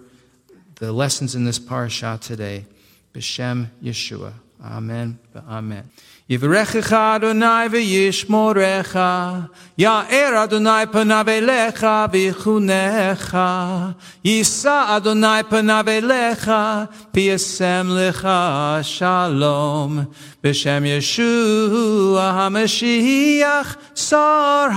the 0.76 0.92
lessons 0.92 1.34
in 1.34 1.46
this 1.46 1.58
parasha 1.58 2.20
today. 2.22 2.66
B'Shem 3.12 3.70
Yeshua. 3.82 4.34
Amen. 4.64 5.18
Amen. 5.50 5.90
Yivrechecha 6.30 7.16
Adonai 7.16 7.70
v'yishmorecha, 7.70 9.50
Ya'er 9.78 10.34
Adonai 10.44 10.86
panav 10.88 11.28
elecha 11.28 12.08
v'chunecha, 12.12 13.96
Yisa 14.26 14.90
Adonai 14.98 15.44
panav 15.44 15.88
elecha, 15.88 16.90
v'yasem 17.14 17.88
lecha 17.88 18.84
shalom, 18.84 20.08
B'Shem 20.44 20.84
Yeshua 20.86 22.34
HaMashiach, 22.52 23.78
Sar 23.98 24.70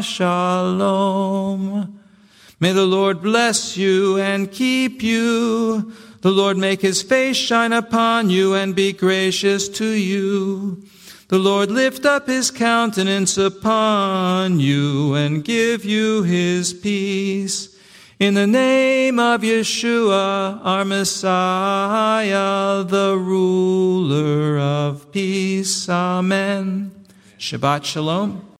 HaShalom. 0.00 1.92
May 2.58 2.72
the 2.72 2.86
Lord 2.86 3.22
bless 3.22 3.76
you 3.76 4.18
and 4.18 4.50
keep 4.50 5.02
you. 5.02 5.92
The 6.22 6.30
Lord 6.30 6.56
make 6.56 6.82
his 6.82 7.02
face 7.02 7.36
shine 7.36 7.72
upon 7.72 8.30
you 8.30 8.54
and 8.54 8.76
be 8.76 8.92
gracious 8.92 9.68
to 9.70 9.84
you. 9.84 10.84
The 11.26 11.38
Lord 11.38 11.68
lift 11.68 12.06
up 12.06 12.28
his 12.28 12.52
countenance 12.52 13.36
upon 13.36 14.60
you 14.60 15.14
and 15.14 15.42
give 15.42 15.84
you 15.84 16.22
his 16.22 16.72
peace. 16.72 17.76
In 18.20 18.34
the 18.34 18.46
name 18.46 19.18
of 19.18 19.40
Yeshua, 19.40 20.60
our 20.62 20.84
Messiah, 20.84 22.84
the 22.84 23.18
ruler 23.18 24.58
of 24.58 25.10
peace. 25.10 25.88
Amen. 25.88 26.92
Shabbat 27.36 27.84
Shalom. 27.84 28.51